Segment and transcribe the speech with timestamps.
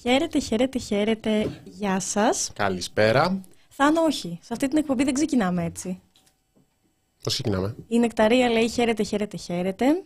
[0.00, 1.60] Χαίρετε, χαίρετε, χαίρετε.
[1.64, 2.50] Γεια σας.
[2.54, 3.44] Καλησπέρα.
[3.68, 4.38] Θάνο, όχι.
[4.42, 6.00] Σε αυτή την εκπομπή δεν ξεκινάμε έτσι.
[7.22, 10.02] Πώς ξεκινάμε; Η Νεκταρία λέει χαίρετε, χαίρετε, χαίρετε.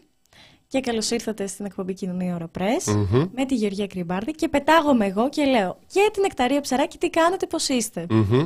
[0.66, 3.28] Και καλώς ήρθατε στην εκπομπή Κοινωνία Ωρα Press Μμμ.
[3.34, 4.32] με τη Γεωργία Κρυμπάρδη.
[4.32, 8.40] Και πετάγομαι εγώ και λέω: Και την Νεκταρία ψαράκι, τι κάνετε, πώς είστε; Μμμ.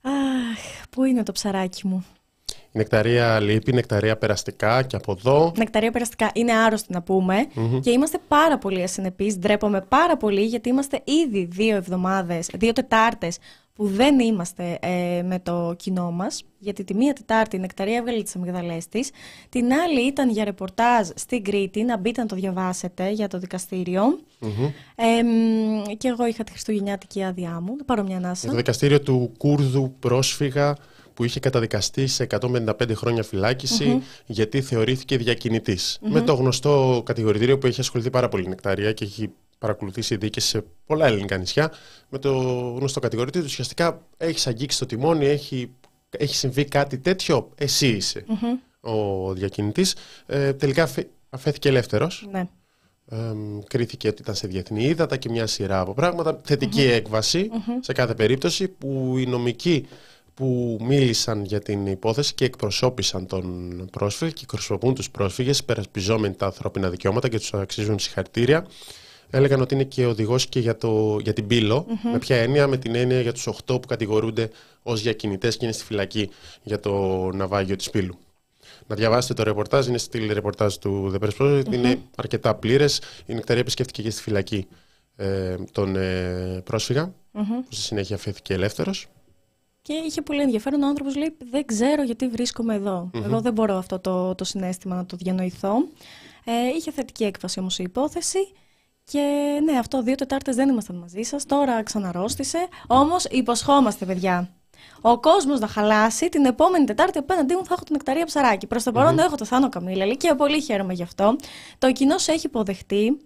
[0.00, 2.06] Αχ, πού είναι το ψαράκι μου;
[2.72, 5.52] Η νεκταρία λείπει, η νεκταρία περαστικά και από εδώ.
[5.56, 7.36] Νεκταρία περαστικά είναι άρρωστη να πούμε
[7.80, 9.36] και είμαστε πάρα πολύ ασυνεπείς.
[9.38, 13.38] Ντρέπομαι πάρα πολύ γιατί είμαστε ήδη δύο εβδομάδες, δύο Τετάρτες
[13.74, 16.44] που δεν είμαστε ε, με το κοινό μας.
[16.58, 19.10] Γιατί τη μία Τετάρτη η Νεκταρία έβγαλε τις αμυγδαλές της.
[19.48, 24.02] Την άλλη ήταν για ρεπορτάζ στην Κρήτη, να μπείτε να το διαβάσετε για το δικαστήριο.
[24.40, 24.64] Μμμ.
[24.94, 28.48] Ε, μ, και εγώ είχα τη χριστουγεννιάτικη άδειά μου, να πάρω μια Για ανάσα.
[28.48, 30.74] το δικαστήριο του Κούρδου πρόσφυγα
[31.18, 35.98] που είχε καταδικαστεί σε 155 χρόνια φυλάκιση γιατί θεωρήθηκε διακινητής.
[36.00, 40.44] Με το γνωστό κατηγορητήριο που έχει ασχοληθεί πάρα πολύ η Νεκταρία και έχει παρακολουθήσει δίκες
[40.44, 41.72] σε πολλά ελληνικά νησιά.
[42.08, 42.32] Με το
[42.78, 45.70] γνωστό κατηγορητήριο ουσιαστικά έχεις αγγίξει το τιμόνι, έχει,
[46.10, 48.24] έχει συμβεί κάτι τέτοιο, εσύ είσαι
[48.80, 49.94] ο διακινητής.
[50.26, 52.28] Ε, τελικά αφέ- αφέθηκε ελεύθερος.
[52.30, 52.48] Ναι.
[53.10, 56.40] Εμ, κρίθηκε ότι ήταν σε διεθνή ύδατα και μια σειρά από πράγματα.
[56.44, 59.86] Θετική έκβαση σε κάθε περίπτωση που οι νομικοί
[60.38, 66.46] που μίλησαν για την υπόθεση και εκπροσώπησαν τον πρόσφυγα και εκπροσωπούν τους πρόσφυγες περασπιζόμενοι τα
[66.46, 68.66] ανθρώπινα δικαιώματα και τους αξίζουν συγχαρητήρια
[69.30, 72.76] έλεγαν ότι είναι και οδηγός και για, το, για την πύλο με ποια έννοια, με
[72.76, 74.50] την έννοια για τους 8 που κατηγορούνται
[74.82, 76.30] ως διακινητές και είναι στη φυλακή
[76.62, 76.92] για το
[77.34, 78.18] ναυάγιο της πύλου.
[78.86, 83.00] Να διαβάσετε το ρεπορτάζ, είναι στυλ ρεπορτάζ του The Press Project, είναι αρκετά πλήρες.
[83.26, 84.66] Η Νεκταρία επισκέφτηκε και στη φυλακή
[85.16, 89.08] ε, τον ε, πρόσφυγα, που στη συνέχεια αφέθηκε ελεύθερος.
[89.88, 90.82] Και είχε πολύ ενδιαφέρον.
[90.82, 93.10] Ο άνθρωπος λέει: Δεν ξέρω γιατί βρίσκομαι εδώ.
[93.14, 95.74] Εγώ δεν μπορώ αυτό το, το συνέστημα να το διανοηθώ.
[96.44, 98.52] Ε, είχε θετική έκβαση όμως η υπόθεση.
[99.04, 99.20] Και
[99.64, 101.46] ναι, αυτό δύο Τετάρτες δεν ήμασταν μαζί σας.
[101.46, 102.68] Τώρα ξαναρρώστησε.
[102.86, 104.50] Όμως υποσχόμαστε, παιδιά.
[105.00, 108.66] Ο κόσμος να χαλάσει την επόμενη Τετάρτη απέναντί μου θα έχω την νεκταρία ψαράκι.
[108.66, 111.36] Προς το παρον έχω το Θάνο Καμίλαλη και πολύ χαίρομαι γι' αυτό.
[111.78, 113.20] Το κοινό σε έχει υποδεχτεί,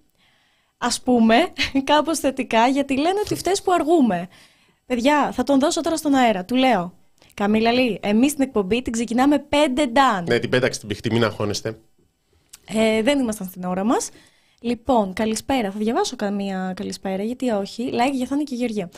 [0.79, 1.53] ας πούμε,
[1.91, 4.29] κάπως θετικά, γιατί λένε ότι φταίει που αργούμε.
[4.93, 6.45] Παιδιά, θα τον δώσω τώρα στον αέρα.
[6.45, 6.93] Του λέω.
[7.35, 9.55] Καμίλαλη, εμείς την εκπομπή την ξεκινάμε 5
[9.89, 10.25] ντάν.
[10.29, 11.79] Ναι, την πέταξε την πηχτή, μην αγχώνεστε.
[12.67, 14.11] Ε, δεν ήμασταν στην ώρα μας.
[14.61, 15.71] Λοιπόν, καλησπέρα.
[15.71, 17.91] Θα διαβάσω καμία καλησπέρα, γιατί όχι.
[17.93, 18.91] Like για Θάνο και Γεωργία.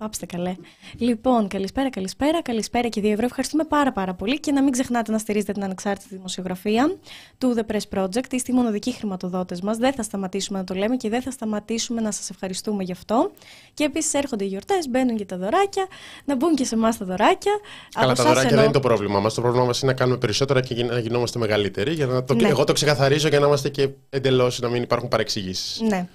[0.00, 0.54] Πάψτε καλέ.
[0.98, 3.24] Λοιπόν, καλησπέρα, καλησπέρα, καλησπέρα και δύο ευρώ.
[3.24, 6.96] Ευχαριστούμε πάρα πάρα πολύ και να μην ξεχνάτε να στηρίζετε την ανεξάρτητη δημοσιογραφία
[7.38, 8.32] του The Press Project.
[8.32, 9.76] Είστε οι μοναδικοί χρηματοδότες μας.
[9.76, 13.30] Δεν θα σταματήσουμε να το λέμε και δεν θα σταματήσουμε να σας ευχαριστούμε γι' αυτό.
[13.74, 15.86] Και επίσης έρχονται οι γιορτές, μπαίνουν και τα δωράκια,
[16.24, 17.52] να μπουν και σε εμάς τα δωράκια.
[17.94, 18.56] Καλά, Από τα εσάς δωράκια εννοώ.
[18.56, 19.34] δεν είναι το πρόβλημα μας.
[19.34, 21.92] Το πρόβλημα μας είναι να κάνουμε περισσότερα και να γινόμαστε μεγαλύτεροι.
[21.92, 22.34] Για να το...
[22.34, 22.48] Ναι.
[22.48, 25.80] Εγώ το ξεκαθαρίζω για να είμαστε και εντελώς να μην υπάρχουν παρεξηγήσεις.
[25.80, 26.08] Ναι.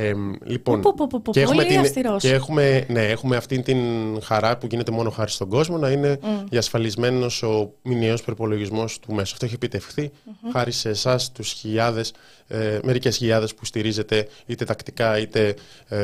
[0.00, 0.12] Ε,
[0.44, 2.22] λοιπόν, Πω, πω, πω, πω, και, έχουμε πολύ την, αυστηρός.
[2.22, 3.78] και έχουμε, ναι, έχουμε αυτή την
[4.22, 6.18] χαρά που γίνεται μόνο χάρη στον κόσμο να είναι
[6.48, 9.32] διασφαλισμένος ο μηνιαίος προπολογισμός του μέσου.
[9.32, 10.10] Αυτό έχει επιτευχθεί
[10.52, 12.12] χάρη σε εσάς, τους χιλιάδες,
[12.48, 15.54] ε, μερικές χιλιάδες που στηρίζετε είτε τακτικά είτε
[15.88, 15.96] ε,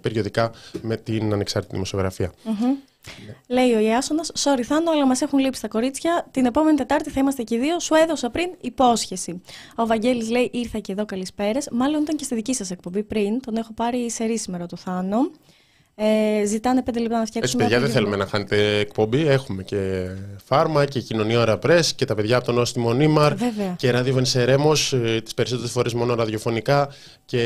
[0.00, 0.52] περιοδικά
[0.82, 2.32] με την ανεξάρτητη δημοσιογραφία.
[3.48, 6.28] Λέει ο Ιάσονας, sorry Θάνο, αλλά μας έχουν λείψει τα κορίτσια.
[6.30, 7.80] Την επόμενη Τετάρτη θα είμαστε και οι δύο.
[7.80, 9.42] Σου έδωσα πριν υπόσχεση.
[9.76, 11.68] Ο Βαγγέλης λέει, ήρθα και εδώ καλησπέρες.
[11.72, 13.40] Μάλλον ήταν και στη δική σας εκπομπή πριν.
[13.40, 15.30] Τον έχω πάρει σε σήμερα το Θάνο.
[15.98, 17.62] Ε, ζητάνε πέντε λεπτά να Έτσι, φτιάξουμε.
[17.62, 19.26] παιδιά, δεν ένα θέλουμε να χάνετε εκπομπή.
[19.26, 20.06] Έχουμε και
[20.44, 23.74] φάρμα και κοινωνία ώρα πρέσ και τα παιδιά από τον Νόστιμο Νίμαρ Βέβαια.
[23.78, 24.94] και ράδιο Βενσερέμος,
[25.24, 26.88] τις περισσότερες φορές μόνο ραδιοφωνικά
[27.24, 27.40] και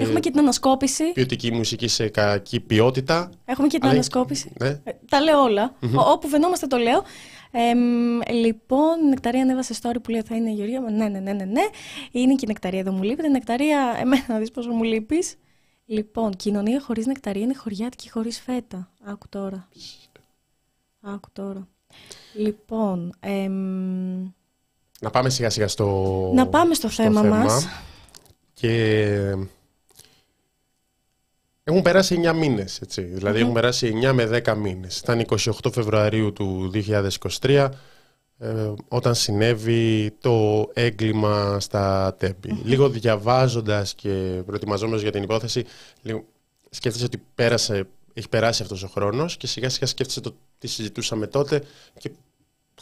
[0.00, 1.12] Έχουμε και την ανασκόπηση.
[1.12, 3.30] ποιοτική μουσική σε κακή ποιότητα.
[3.44, 4.52] Έχουμε και την Αλλά- ανασκόπηση.
[4.60, 4.68] Ναι.
[4.68, 5.74] Ε, τα λέω όλα.
[5.82, 7.02] Ο- όπου βαινόμαστε το λέω.
[7.50, 10.80] Ε, μ, λοιπόν, η Νεκταρία ανέβασε story που λέει θα είναι η Γεωργία.
[10.80, 11.62] Ναι, ναι, ναι, ναι, ναι.
[12.10, 13.26] Είναι και η Νεκταρία εδώ μου λείπει.
[13.26, 15.34] Η Νεκταρία, εμένα να δεις πόσο μου λείπεις.
[15.90, 18.90] Λοιπόν, κοινωνία χωρίς Νεκταρία είναι χωριάτικη χωρίς φέτα.
[19.04, 19.68] Άκου τώρα.
[21.00, 21.68] Άκου τώρα.
[22.34, 24.22] Λοιπόν, εμ,
[25.00, 27.66] Να πάμε σιγά σιγά στο, να πάμε στο, θέμα, μας.
[28.52, 29.14] Και
[31.64, 33.02] έχουν περάσει 9 μήνες, έτσι.
[33.02, 34.98] Δηλαδή έχουν περάσει 9 με 10 μήνες.
[34.98, 36.70] Ήταν 28 Φεβρουαρίου του
[37.40, 37.68] 2023
[38.38, 42.60] ε, όταν συνέβη το έγκλημα στα τέμπη.
[42.64, 45.64] Λίγο διαβάζοντας και προετοιμαζόμενος για την υπόθεση,
[46.02, 46.24] λίγο,
[46.70, 51.26] σκέφτεσαι ότι πέρασε, έχει περάσει αυτός ο χρόνος και σιγά σιγά σκέφτεσαι το τι συζητούσαμε
[51.26, 51.62] τότε
[51.98, 52.10] και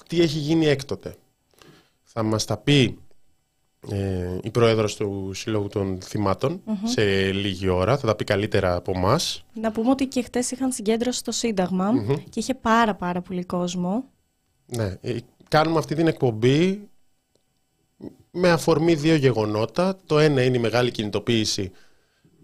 [0.09, 1.15] τι έχει γίνει έκτοτε.
[2.03, 2.99] Θα μας τα πει
[3.91, 7.99] ε, η πρόεδρος του Συλλόγου των θυματων σε λίγη ώρα.
[7.99, 9.45] Θα τα πει καλύτερα από εμάς.
[9.55, 11.93] Να πούμε ότι και χτες είχαν συγκέντρωση στο συνταγμα
[12.29, 14.05] και είχε πάρα πάρα πολύ κόσμο.
[14.67, 15.17] Ναι, ε,
[15.49, 16.89] κάνουμε αυτή την εκπομπή
[18.31, 19.99] με αφορμή δύο γεγονότα.
[20.07, 21.73] Το ένα είναι η μεγάλη κινητοποίηση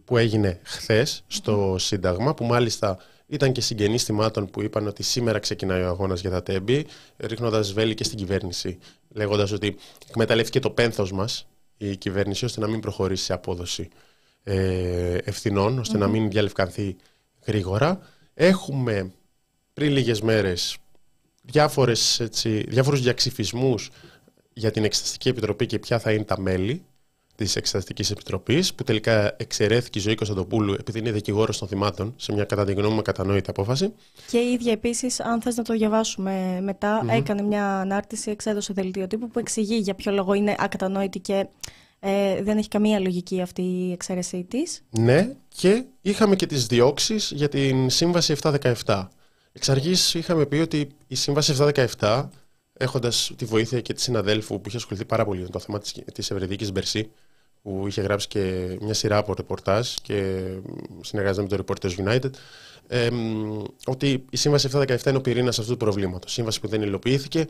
[0.04, 5.38] που έγινε χθες στο Σύνταγμα, που μάλιστα ήταν και συγγενείς θυμάτων που είπαν ότι σήμερα
[5.38, 8.78] ξεκινάει ο αγώνας για τα τέμπη, ρίχνοντας βέλη και στην κυβέρνηση,
[9.08, 9.76] λέγοντας ότι
[10.08, 11.46] εκμεταλλεύτηκε το πένθος μας
[11.76, 13.88] η κυβέρνηση ώστε να μην προχωρήσει σε απόδοση
[14.42, 16.96] ε, ευθυνών, ώστε να μην διαλευκανθεί
[17.46, 17.98] γρήγορα.
[18.34, 19.12] Έχουμε
[19.74, 20.76] πριν λίγες μέρες
[21.42, 23.90] διάφορες, έτσι, διάφορους διαξυφισμούς
[24.52, 26.84] για την Εξεταστική Επιτροπή και ποια θα είναι τα μέλη
[27.34, 32.32] της Εξεταστικής Επιτροπής, που τελικά εξαιρέθηκε η ζωή Κωνσταντοπούλου επειδή είναι δικηγόρος των θυμάτων, σε
[32.32, 33.92] μια κατά τη γνώμη μου κατανόητη απόφαση.
[34.30, 39.06] Και η ίδια επίσης, αν θες να το διαβάσουμε μετά, έκανε μια ανάρτηση, εξέδωσε δελτίο
[39.06, 41.46] τύπου που εξηγεί για ποιο λόγο είναι ακατανόητη και
[42.00, 44.82] ε, δεν έχει καμία λογική αυτή η εξαίρεσή της.
[44.90, 49.06] Ναι, και είχαμε και τις διώξεις για την Σύμβαση 717.
[49.52, 51.54] Εξ αρχής είχαμε πει ότι η Σύμβαση
[51.98, 52.28] 717
[52.72, 55.80] έχοντας τη βοήθεια και της συναδέλφου που είχε ασχοληθεί πάρα πολύ με το θέμα
[56.12, 57.10] της Ευρεδίκη Μπερσή,
[57.62, 60.44] που είχε γράψει και μια σειρά από ρεπορτάζ και
[61.00, 62.30] συνεργάζεται με το Reporters United,
[62.86, 63.08] ε,
[63.84, 66.32] ότι η Σύμβαση 717 είναι ο πυρήνας αυτού του προβλήματος.
[66.32, 67.46] Σύμβαση που δεν υλοποιήθηκε.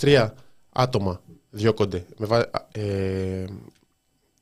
[0.00, 0.34] 23
[0.72, 3.44] άτομα διώκονται, με, ε,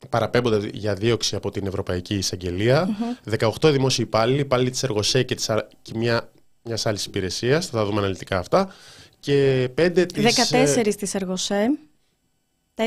[0.09, 2.89] παραπέμπονται για δίωξη από την Ευρωπαϊκή Εισαγγελία.
[3.25, 5.51] 18 δημόσιοι υπάλληλοι, υπάλληλοι της Εργοσέ και, της,
[5.83, 6.31] και μια
[6.69, 8.73] μιας άλλης υπηρεσίας, θα τα δούμε αναλυτικά αυτά.
[9.21, 10.51] Και 5 της...
[10.87, 11.79] 14 της Εργοσέ,
[12.75, 12.83] 4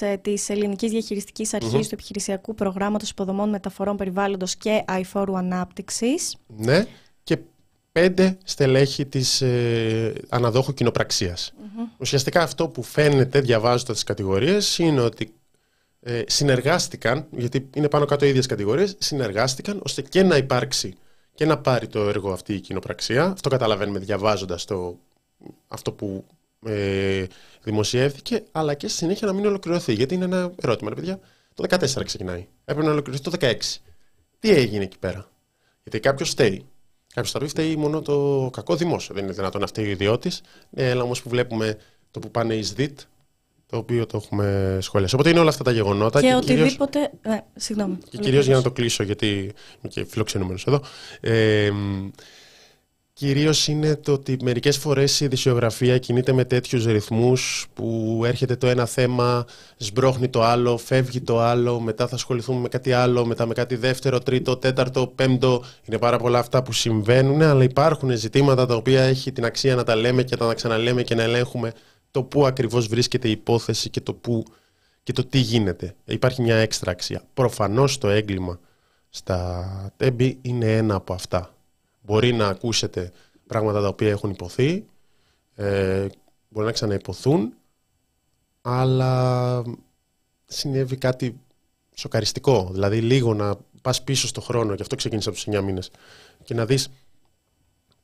[0.00, 6.36] ε, της Ελληνικής Διαχειριστικής Αρχής του Επιχειρησιακού Προγράμματος Υποδομών Μεταφορών Περιβάλλοντος και Αϊφόρου Ανάπτυξης.
[6.46, 6.86] Ναι,
[7.22, 7.38] και
[7.92, 11.52] 5 στελέχη της ε, αναδόχου κοινοπραξίας.
[11.98, 15.32] Ουσιαστικά αυτό που φαίνεται διαβάζοντας τις κατηγορίες είναι ότι
[16.00, 20.94] ε, συνεργάστηκαν, γιατί είναι πάνω κάτω οι ίδιες κατηγορίες, συνεργάστηκαν ώστε και να υπάρξει
[21.34, 23.24] και να πάρει το έργο αυτή η κοινοπραξία.
[23.24, 24.98] Αυτό καταλαβαίνουμε διαβάζοντας το
[25.68, 26.24] αυτό που
[26.66, 27.24] ε,
[27.62, 29.92] δημοσιεύθηκε, αλλά και στη συνέχεια να μην ολοκληρωθεί.
[29.92, 31.20] Γιατί είναι ένα ερώτημα, ρε παιδιά.
[31.54, 32.46] Το 14 ξεκινάει.
[32.64, 33.54] Έπρεπε να ολοκληρωθεί το 16.
[34.38, 35.28] Τι έγινε εκεί πέρα;
[35.82, 36.66] Γιατί κάποιος φταίει.
[37.14, 39.14] Κάποιος θα πει φταίει μόνο το κακό δημόσιο.
[39.14, 40.40] Δεν είναι δυνατόν να φταίει ο ιδιώτης.
[40.70, 41.78] Ναι, αλλά όμως που βλέπουμε
[42.10, 43.00] το που πάνε ει ΔΙΤ,
[43.74, 45.14] το οποίο το έχουμε σχολιάσει.
[45.14, 46.20] Οπότε είναι όλα αυτά τα γεγονότα.
[46.20, 46.98] Και, και οτιδήποτε.
[46.98, 47.18] Κυρίως...
[47.26, 47.98] Ναι, συγγνώμη.
[48.10, 50.80] Και κυρίως για να το κλείσω, γιατί είμαι και φιλοξενούμενος εδώ.
[51.20, 51.70] Ε,
[53.16, 58.66] Κυρίως είναι το ότι μερικές φορές η ειδησιογραφία κινείται με τέτοιους ρυθμούς που έρχεται το
[58.66, 63.46] ένα θέμα, σμπρώχνει το άλλο, φεύγει το άλλο, μετά θα ασχοληθούμε με κάτι άλλο, μετά
[63.46, 65.64] με κάτι δεύτερο, τρίτο, τέταρτο, πέμπτο.
[65.84, 69.82] Είναι πάρα πολλά αυτά που συμβαίνουν, αλλά υπάρχουν ζητήματα τα οποία έχει την αξία να
[69.82, 71.72] τα λέμε και να τα ξαναλέμε και να ελέγχουμε
[72.14, 74.44] το πού ακριβώς βρίσκεται η υπόθεση και το, που,
[75.02, 75.94] και το τι γίνεται.
[76.04, 77.22] Υπάρχει μια έξτρα αξία.
[77.34, 78.60] Προφανώς το έγκλημα
[79.08, 81.54] στα τέμπη είναι ένα από αυτά
[82.04, 83.12] Μπορεί να ακούσετε
[83.46, 84.86] πράγματα τα οποία έχουν υποθεί,
[85.54, 86.06] ε,
[86.48, 87.54] μπορεί να ξαναϋποθούν,
[88.60, 89.62] αλλά
[90.44, 91.40] συνέβη κάτι
[91.94, 92.68] σοκαριστικό.
[92.72, 95.90] Δηλαδή λίγο να πας πίσω στο χρόνο, και αυτό ξεκίνησα από τους 9 μήνες,
[96.44, 96.88] και να δεις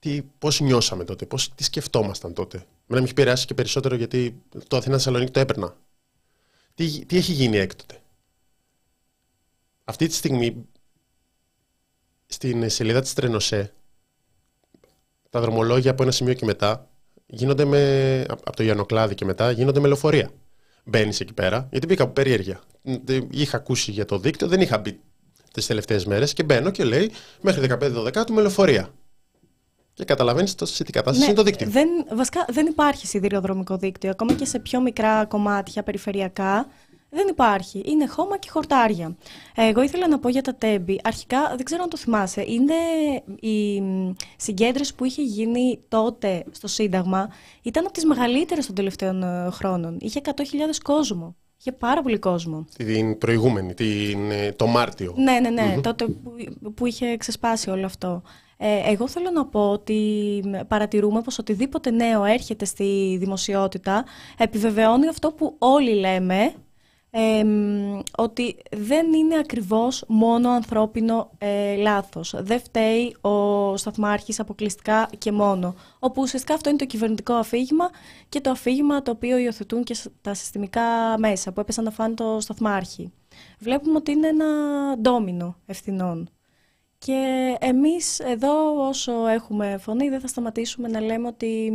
[0.00, 2.56] τι, πώς νιώσαμε τότε, πώς, τι σκεφτόμασταν τότε.
[2.86, 5.76] Μένα με έχει περάσει και περισσότερο γιατί το Αθήνα Θεσσαλονίκη το έπαιρνα.
[6.74, 8.02] Τι, τι έχει γίνει έκτοτε.
[9.84, 10.66] Αυτή τη στιγμή
[12.26, 13.72] στην σελίδα της Τρενοσέ
[15.30, 16.88] τα δρομολόγια από ένα σημείο και μετά
[17.26, 20.30] γίνονται με, από το Ιαννοκλάδι και μετά γίνονται με λεωφορεία.
[20.84, 22.60] Μπαίνεις εκεί πέρα, γιατί μπήκα από περιέργεια.
[23.30, 25.00] Είχα ακούσει για το δίκτυο, δεν είχα μπει
[25.52, 28.94] τις τελευταίες μέρες και μπαίνω και λέει μέχρι 15-12 του με λεωφορεία.
[30.00, 31.68] Και καταλαβαίνεις σε τι κατάσταση ναι, είναι το δίκτυο.
[31.70, 34.10] Δεν, βασικά δεν υπάρχει σιδηροδρομικό δίκτυο.
[34.10, 36.66] Ακόμα και σε πιο μικρά κομμάτια περιφερειακά
[37.10, 37.82] δεν υπάρχει.
[37.84, 39.16] Είναι χώμα και χορτάρια.
[39.54, 41.00] Εγώ ήθελα να πω για τα τέμπη.
[41.04, 42.74] Αρχικά, δεν ξέρω αν το θυμάσαι, είναι
[43.40, 43.82] η
[44.36, 47.28] συγκέντρωση που είχε γίνει τότε στο Σύνταγμα.
[47.62, 49.96] Ήταν από τις μεγαλύτερες των τελευταίων ε, χρόνων.
[50.00, 50.32] Είχε 100.000
[50.82, 51.36] κόσμο.
[51.60, 52.64] Είχε πάρα πολύ κόσμο.
[52.76, 55.14] Την προηγούμενη, την, ε, το Μάρτιο.
[55.16, 55.80] Ναι, ναι, ναι.
[55.82, 56.34] Τότε που,
[56.74, 58.22] που είχε ξεσπάσει όλο αυτό.
[58.62, 64.04] Ε, εγώ θέλω να πω ότι παρατηρούμε πως οτιδήποτε νέο έρχεται στη δημοσιότητα
[64.38, 66.54] επιβεβαιώνει αυτό που όλοι λέμε
[68.16, 72.34] ότι δεν είναι ακριβώς μόνο ανθρώπινο ε, λάθος.
[72.38, 75.74] Δεν φταίει ο σταθμάρχης αποκλειστικά και μόνο.
[75.98, 77.90] Όπου ουσιαστικά αυτό είναι το κυβερνητικό αφήγημα
[78.28, 82.36] και το αφήγημα το οποίο υιοθετούν και τα συστημικά μέσα που έπεσαν να φάνε το
[82.40, 83.12] σταθμάρχη.
[83.58, 84.46] Βλέπουμε ότι είναι ένα
[84.98, 86.30] ντόμινο ευθυνών.
[87.04, 91.72] Και εμείς εδώ όσο έχουμε φωνή δεν θα σταματήσουμε να λέμε ότι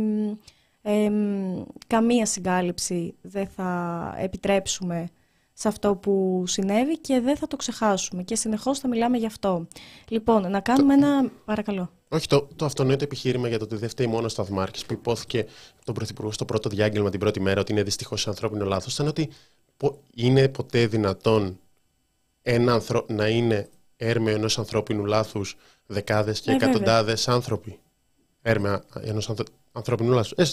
[1.86, 5.08] καμία συγκάλυψη δεν θα επιτρέψουμε
[5.52, 9.66] σε αυτό που συνέβη και δεν θα το ξεχάσουμε και συνεχώς θα μιλάμε γι' αυτό.
[10.08, 11.30] Λοιπόν, να κάνουμε ένα...
[11.44, 11.90] Παρακαλώ.
[12.08, 15.46] Όχι, το, το αυτονόητο επιχείρημα για το ότι δεν φταίει μόνο σταθμάρχης που υπόθηκε
[15.84, 19.28] τον Πρωθυπουργό στο πρώτο διάγγελμα την πρώτη μέρα ότι είναι δυστυχώς ανθρώπινο λάθος, ήταν ότι
[20.14, 21.58] είναι ποτέ δυνατόν
[22.42, 23.04] ένα ανθρω...
[23.08, 27.78] να είναι έρμεο ενός ανθρώπινου λάθους δεκάδες και ε, εκατοντάδες άνθρωποι.
[28.42, 29.30] Έρμεο ενός
[29.72, 30.32] ανθρώπινου λάθους.
[30.32, 30.44] Ε,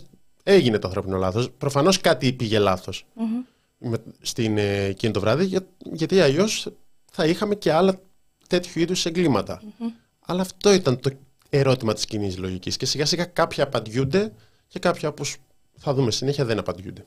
[0.44, 1.52] έγινε το ανθρώπινο λάθος.
[1.52, 3.96] Προφανώς κάτι πήγε λάθος mm-hmm.
[4.22, 6.68] στην, ε, εκείνη το βράδυ, για, γιατί αλλιώς
[7.12, 8.00] θα είχαμε και άλλα
[8.48, 9.62] τέτοιου είδους εγκλήματα.
[10.26, 11.12] Αλλά αυτό ήταν το
[11.50, 14.34] ερώτημα της κοινής λογικής και σιγά σιγά κάποια απαντιούνται
[14.68, 15.38] και κάποια όπως
[15.84, 17.04] θα δούμε συνέχεια δεν απαντιούνται.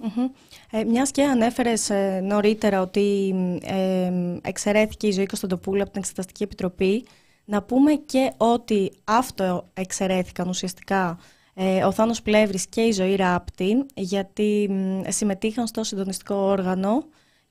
[0.70, 4.10] Ε, μιας και ανέφερες ε, νωρίτερα ότι ε,
[4.42, 7.06] εξαιρέθηκε η ζωή Κωνσταντοπούλου από την Εξεταστική Επιτροπή,
[7.44, 11.18] να πούμε και ότι αυτό εξαιρέθηκαν ουσιαστικά
[11.54, 14.70] ε, ο Θάνος Πλεύρης και η Ζωή Ράπτη, γιατί
[15.08, 17.04] συμμετείχαν στο συντονιστικό όργανο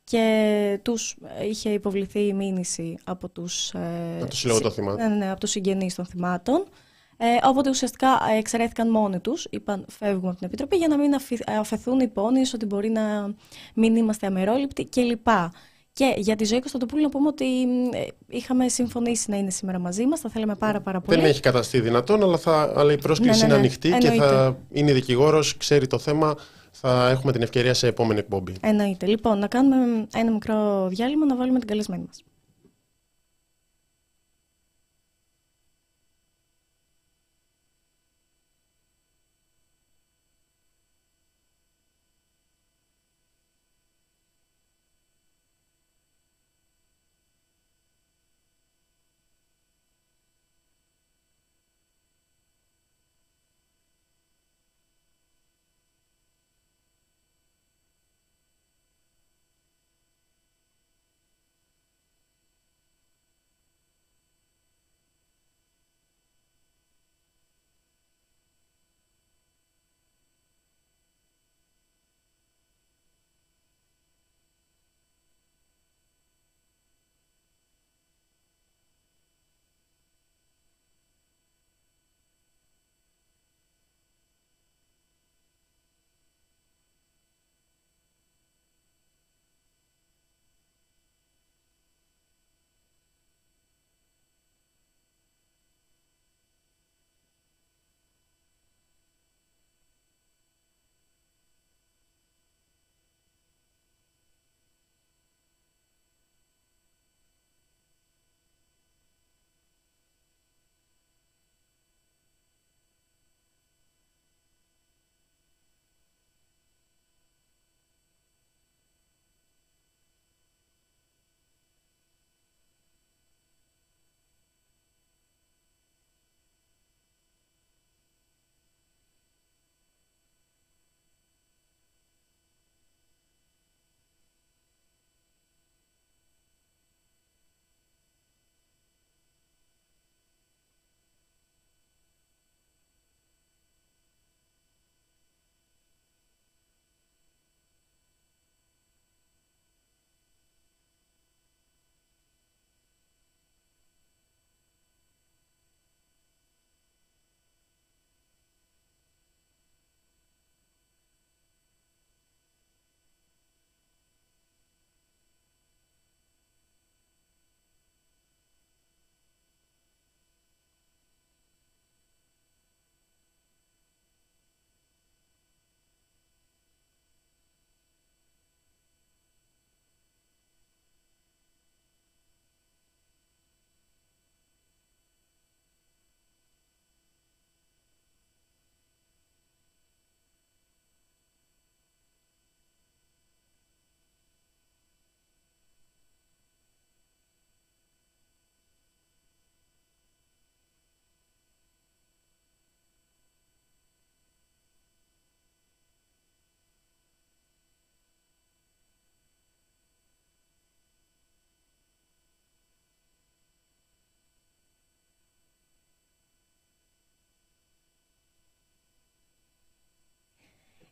[0.04, 1.16] και τους
[1.50, 3.74] είχε υποβληθεί η μήνυση από τους,
[4.20, 4.44] από τους,
[4.78, 6.66] ναι, ναι, ναι, από τους συγγενείς των θυμάτων.
[7.18, 8.08] Ε, οπότε ουσιαστικά
[8.38, 11.16] εξαιρέθηκαν μόνοι τους, είπαν φεύγουμε από την Επιτροπή για να μην
[11.60, 13.34] αφαιθούν οι πόνοι ότι μπορεί να
[13.74, 15.28] μην είμαστε αμερόληπτοι κλπ.
[15.94, 17.46] Και για τη ζωή Κωνσταντοπούλου να πούμε ότι
[17.94, 20.20] ε, είχαμε συμφωνήσει να είναι σήμερα μαζί μας.
[20.20, 21.20] Θα θέλαμε πάρα, πάρα πολύ.
[21.20, 23.60] Δεν έχει καταστεί δυνατόν, αλλά, θα, αλλά η πρόσκληση ναι, ναι, ναι.
[23.60, 26.36] είναι ανοιχτή και θα είναι δικηγόρος, ξέρει το θέμα.
[26.72, 28.54] Θα έχουμε την ευκαιρία σε επόμενη εκπομπή.
[28.62, 29.06] Εννοείται.
[29.06, 32.24] Λοιπόν, να κάνουμε ένα μικρό διάλειμμα να βάλουμε την καλεσμένη μας.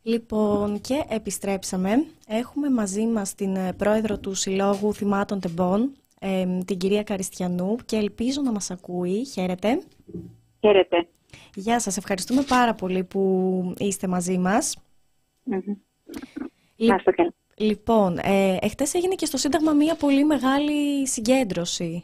[0.04, 2.06] Λοιπόν, και επιστρέψαμε.
[2.28, 5.92] Έχουμε μαζί μας την ε, πρόεδρο του Συλλόγου Θυμάτων Τεμπών,
[6.66, 9.26] την κυρία Καριστιανού, και ελπίζω να μας ακούει.
[9.26, 9.82] Χαίρετε.
[10.60, 11.08] Χαίρετε.
[11.56, 11.98] Γεια σας.
[11.98, 14.78] Ευχαριστούμε πάρα πολύ που είστε μαζί μας.
[15.52, 15.76] Mm-hmm.
[17.58, 22.04] Λοιπόν, ε, εχθές έγινε και στο Σύνταγμα μία πολύ μεγάλη συγκέντρωση.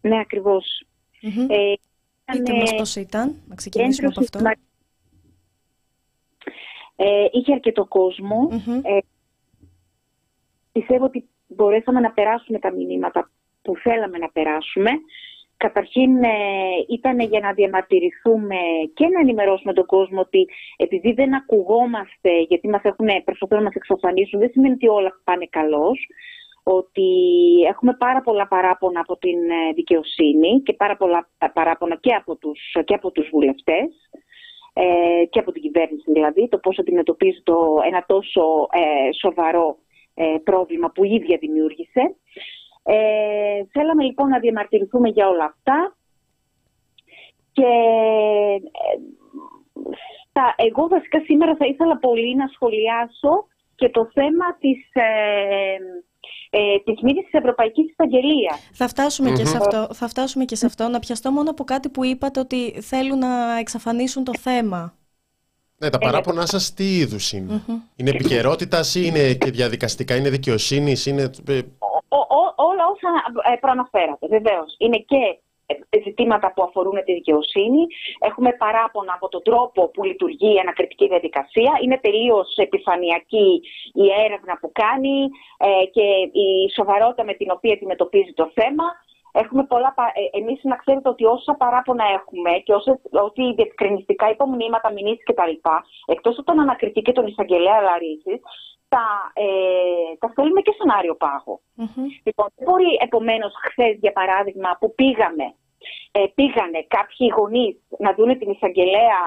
[0.00, 0.84] Ναι, ακριβώς.
[1.22, 1.46] Mm-hmm.
[1.48, 1.72] Ε,
[2.32, 4.40] Πείτε μας πώς ήταν, να ξεκινήσουμε από αυτό.
[6.96, 7.84] Ε, είχε αρκετό
[8.82, 8.98] Ε,
[10.72, 13.30] πιστεύω ότι μπορέσαμε να περάσουμε τα μηνύματα
[13.62, 14.90] που θέλαμε να περάσουμε.
[15.56, 16.30] Καταρχήν ε,
[16.88, 18.56] ήταν για να διαμαρτυρηθούμε
[18.94, 23.74] και να ενημερώσουμε τον κόσμο ότι επειδή δεν ακουγόμαστε, γιατί μας έχουν προσπαθούν να μας
[23.74, 25.98] εξαφανίσουν, δεν σημαίνει ότι όλα πάνε καλώς
[26.62, 27.10] ότι
[27.68, 32.60] έχουμε πάρα πολλά παράπονα από την ε, δικαιοσύνη και πάρα πολλά παράπονα και από τους,
[32.84, 33.88] και από τους βουλευτές
[34.72, 39.78] ε, και από την κυβέρνηση δηλαδή, το πώς αντιμετωπίζει το, ένα τόσο ε, σοβαρό
[40.14, 42.16] ε, πρόβλημα που η ίδια δημιούργησε.
[42.82, 45.96] Ε, θέλαμε λοιπόν να διαμαρτυρηθούμε για όλα αυτά
[47.52, 47.72] και
[50.28, 54.88] στα, εγώ βασικά σήμερα θα ήθελα πολύ να σχολιάσω και το θέμα της
[56.50, 58.70] ε, της μήνυσης της Ευρωπαϊκής Εισαγγελίας.
[58.72, 60.88] Θα φτάσουμε, και σε αυτό, θα φτάσουμε και σε αυτό.
[60.88, 64.94] Να πιαστώ μόνο από κάτι που είπατε ότι θέλουν να εξαφανίσουν το θέμα.
[65.76, 67.62] Ναι, τα παράπονά σας τι είδους είναι;
[67.96, 71.30] Είναι επικαιρότητα ή είναι και διαδικαστικά, είναι δικαιοσύνης, είναι...
[71.48, 71.60] Ε,
[72.56, 73.08] όλα όσα
[73.52, 74.74] ε, προαναφέρατε, βεβαίως.
[74.78, 75.38] Είναι και
[76.04, 77.86] ζητήματα που αφορούν τη δικαιοσύνη.
[78.18, 81.72] Έχουμε παράπονα από τον τρόπο που λειτουργεί η ανακριτική διαδικασία.
[81.82, 85.16] Είναι τελείως επιφανειακή η έρευνα που κάνει
[85.58, 86.06] ε, και
[86.46, 88.84] η σοβαρότητα με την οποία αντιμετωπίζει το θέμα.
[89.32, 94.92] Έχουμε πολλά, ε, εμείς να ξέρετε ότι όσα παράπονα έχουμε και όσα, ότι διευκρινιστικά υπομνήματα,
[94.92, 95.54] μηνύσεις κτλ.
[96.06, 98.40] Εκτός από τον ανακριτή και τον εισαγγελέα Λαρίσης,
[98.94, 99.06] τα,
[99.44, 99.46] ε,
[100.20, 101.54] τα στέλνουμε και στον Άριο Πάγο.
[101.80, 102.06] Mm-hmm.
[102.26, 105.46] Λοιπόν, δεν μπορεί επομένως χθες, για παράδειγμα, που πήγαμε
[106.12, 109.20] ε, πήγανε κάποιοι γονείς να δουν την εισαγγελέα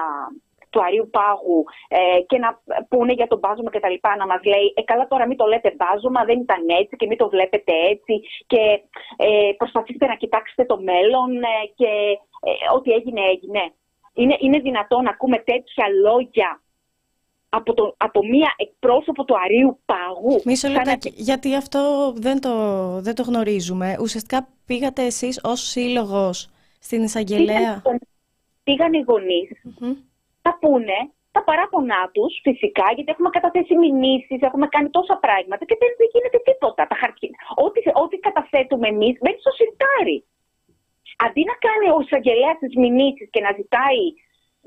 [0.70, 2.48] του Αρίου Πάγου ε, και να
[2.88, 5.46] πούνε για τον μπάζωμα και τα λοιπά, να μας λέει «Ε, καλά τώρα μην το
[5.46, 8.14] λέτε μπάζωμα, δεν ήταν έτσι και μην το βλέπετε έτσι
[8.46, 8.62] και
[9.16, 11.90] ε, προσπαθήστε να κοιτάξετε το μέλλον ε, και
[12.48, 13.62] ε, ό,τι έγινε έγινε».
[14.18, 16.60] Είναι, είναι δυνατόν να ακούμε τέτοια λόγια
[17.56, 20.40] από, το, από μία εκπρόσωπο του Αρίου Πάγου.
[20.44, 22.52] Μισό λεπτάκι, γιατί αυτό δεν το,
[23.00, 23.96] δεν το γνωρίζουμε.
[24.00, 26.36] Ουσιαστικά πήγατε εσείς ως σύλλογος
[26.80, 27.82] στην εισαγγελέα;
[28.64, 29.94] Πήγαν, οι γονείς, mm-hmm.
[30.42, 30.98] θα πούνε
[31.34, 36.40] τα παράπονά τους φυσικά, γιατί έχουμε καταθέσει μηνύσεις, έχουμε κάνει τόσα πράγματα και δεν γίνεται
[36.48, 36.82] τίποτα.
[36.90, 37.30] Τα χαρτιά.
[37.66, 40.18] Ό,τι, ό,τι καταθέτουμε εμείς μπαίνει στο σιρτάρι.
[41.24, 44.02] Αντί να κάνει ο εισαγγελέας τις μηνύσεις και να ζητάει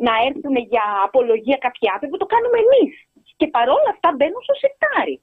[0.05, 2.93] να έρθουν για απολογία κάποιοι άνθρωποι, το κάνουμε εμείς.
[3.39, 5.15] Και παρόλα αυτά μπαίνουν στο σιρτάρι.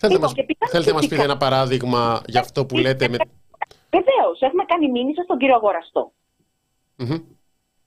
[0.00, 2.00] Θέλετε, λοιπόν, μας, θέλετε να μας πείτε ένα παράδειγμα
[2.32, 3.04] για αυτό που λέτε.
[3.08, 3.16] Με...
[3.96, 5.60] Βεβαίως, έχουμε κάνει μήνυση στον κύριο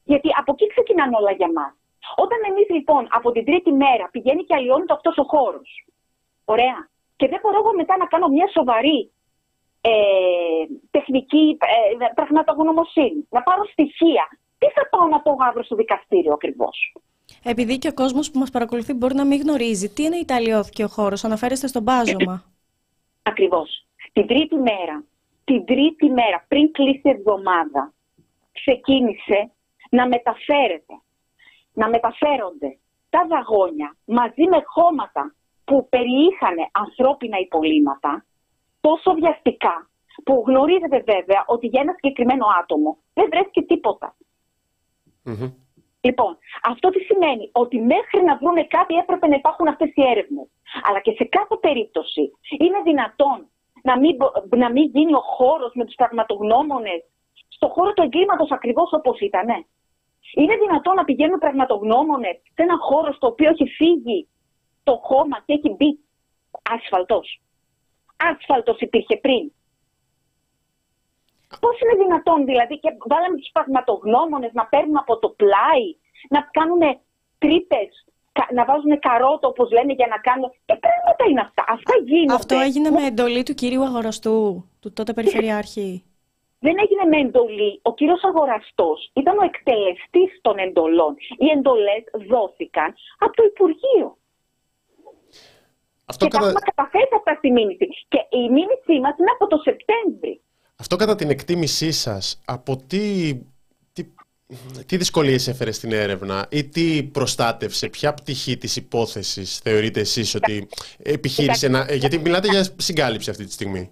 [0.03, 1.73] Γιατί από εκεί ξεκινάνε όλα για μας.
[2.23, 5.69] Όταν εμείς λοιπόν από την τρίτη μέρα πηγαίνει και αλλοιώνεται αυτός ο χώρος.
[6.45, 6.79] Ωραία.
[7.15, 9.11] Και δεν μπορώ εγώ μετά να κάνω μια σοβαρή
[9.81, 9.91] ε,
[10.91, 14.25] τεχνική ε, πραγματογνωμοσύνη, να πάρω στοιχεία,
[14.61, 16.93] τι θα πάω να πω αύριο στο δικαστήριο ακριβώς;
[17.43, 20.87] Επειδή και ο κόσμος που μας παρακολουθεί μπορεί να μην γνωρίζει, τι είναι Ιταλιώθηκε ο
[20.87, 22.43] χώρος, αναφέρεστε στον μπάζωμα.
[23.23, 23.85] Ακριβώς.
[24.13, 25.03] Την τρίτη μέρα,
[25.43, 27.93] την τρίτη μέρα πριν κλείσει η εβδομάδα,
[28.51, 29.51] ξεκίνησε
[29.89, 30.95] να μεταφέρεται,
[31.73, 32.77] να μεταφέρονται
[33.09, 38.25] τα βαγόνια μαζί με χώματα που περιείχαν ανθρώπινα υπολείμματα
[38.81, 39.89] τόσο βιαστικά
[40.23, 44.15] που γνωρίζετε βέβαια ότι για ένα συγκεκριμένο άτομο δεν βρέθηκε τίποτα.
[46.01, 50.47] Λοιπόν, αυτό τι σημαίνει, ότι μέχρι να βρουν κάτι έπρεπε να υπάρχουν αυτές οι έρευνες.
[50.87, 53.49] Αλλά και σε κάθε περίπτωση είναι δυνατόν
[53.83, 54.17] να μην,
[54.57, 57.03] να μην γίνει ο χώρος με τους πραγματογνώμονε
[57.47, 59.47] στο χώρο του εγκλήματος ακριβώς όπως ήταν.
[60.33, 64.27] Είναι δυνατόν να πηγαίνουν πραγματογνώμονε σε ένα χώρο στο οποίο έχει φύγει
[64.83, 65.99] το χώμα και έχει μπει
[66.69, 67.41] άσφαλτος.
[68.17, 69.51] Άσφαλτος υπήρχε πριν.
[71.59, 75.85] Πώς είναι δυνατόν δηλαδή και βάλαμε τους πραγματογνώμονες να παίρνουν από το πλάι,
[76.29, 76.81] να κάνουν
[77.37, 78.05] τρύπες,
[78.53, 80.49] να βάζουν καρότο όπως λένε για να κάνουν.
[80.65, 81.63] Και πράγματα είναι αυτά.
[81.67, 82.33] Αυτά γίνονται.
[82.33, 86.05] Αυτό έγινε με εντολή του κυρίου Αγοραστού, του τότε Περιφερειάρχη.
[86.59, 87.79] Δεν έγινε με εντολή.
[87.81, 91.15] Ο κύριος Αγοραστός ήταν ο εκτελεστής των εντολών.
[91.37, 94.17] Οι εντολές δόθηκαν από το Υπουργείο.
[96.05, 96.43] Αυτό και κατα...
[96.43, 97.85] τα έχουμε καταθέσει αυτά στη μήνυση.
[98.07, 100.41] Και η μήνυσή μας είναι από το Σεπτέμβρη.
[100.81, 103.33] Αυτό κατά την εκτίμησή σας, από τι,
[103.93, 104.03] τι,
[104.85, 110.67] τι δυσκολίες έφερες στην έρευνα ή τι προστάτευσε, ποια πτυχή της υπόθεσης θεωρείτε εσείς ότι
[111.03, 111.85] επιχείρησε να...
[111.89, 113.91] Ε, γιατί μιλάτε για συγκάλυψη αυτή τη στιγμή.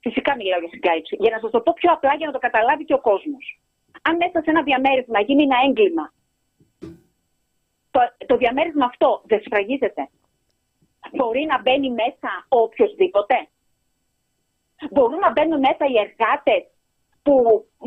[0.00, 1.16] Φυσικά μιλάω για συγκάλυψη.
[1.20, 3.60] Για να σας το πω πιο απλά για να το καταλάβει και ο κόσμος.
[4.02, 6.12] Αν μέσα σε ένα διαμέρισμα γίνει ένα έγκλημα,
[7.90, 10.08] το, το διαμέρισμα αυτό δεν σφραγίζεται.
[11.16, 13.48] Μπορεί να μπαίνει μέσα οποιοδήποτε.
[14.92, 16.62] Μπορούν να μπαίνουν μέσα οι εργάτες
[17.24, 17.34] που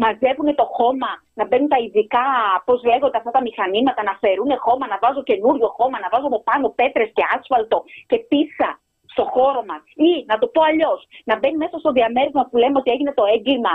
[0.03, 2.27] μαζεύουν το χώμα, να μπαίνουν τα ειδικά,
[2.67, 6.39] πώς λέγονται αυτά τα μηχανήματα, να φερούν χώμα, να βάζω καινούριο χώμα, να βάζω από
[6.49, 7.77] πάνω πέτρες και άσφαλτο
[8.09, 8.69] και πίσα
[9.13, 9.83] στο χώρο μας.
[10.09, 10.99] Ή να το πω αλλιώς,
[11.29, 13.73] να μπαίνει μέσα στο διαμέρισμα που λέμε ότι έγινε το έγκλημα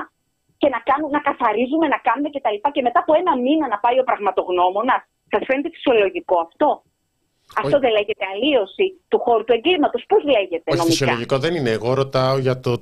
[0.61, 2.57] και να, κάνουμε, να καθαρίζουμε, να κάνουμε κτλ.
[2.63, 5.03] Και, και μετά από ένα μήνα να πάει ο πραγματογνώμονας.
[5.33, 6.69] Σας φαίνεται φυσιολογικό αυτό;
[7.61, 10.03] Αυτό δεν λέγεται αλλίωση του χώρου του εγκλήματος.
[10.11, 11.71] Πώς λέγεται, Όχι, νομικά; φυσιολογικό δεν είναι.
[11.79, 12.73] Εγώ ρωτάω για το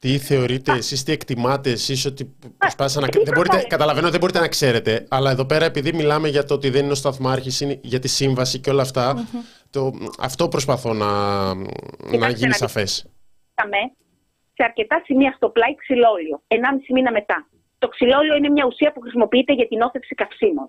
[0.00, 3.06] τι θεωρείτε εσείς, τι εκτιμάτε εσείς ότι προσπάθησα να.
[3.24, 6.54] Δεν μπορείτε, καταλαβαίνω ότι δεν μπορείτε να ξέρετε, αλλά εδώ πέρα επειδή μιλάμε για το
[6.54, 8.84] ότι δεν είναι ο σταθμάρχης, είναι για τη σύμβαση και όλα
[9.70, 11.10] το, αυτό προσπαθώ να,
[12.18, 13.10] να γίνει σαφές.
[14.54, 16.56] Σε αρκετά σημεία στο πλάι ξυλόλιο, 1,5
[16.92, 17.48] μήνα μετά.
[17.78, 20.68] Το ξυλόλιο είναι μια ουσία που χρησιμοποιείται για την όθευση καυσίμων.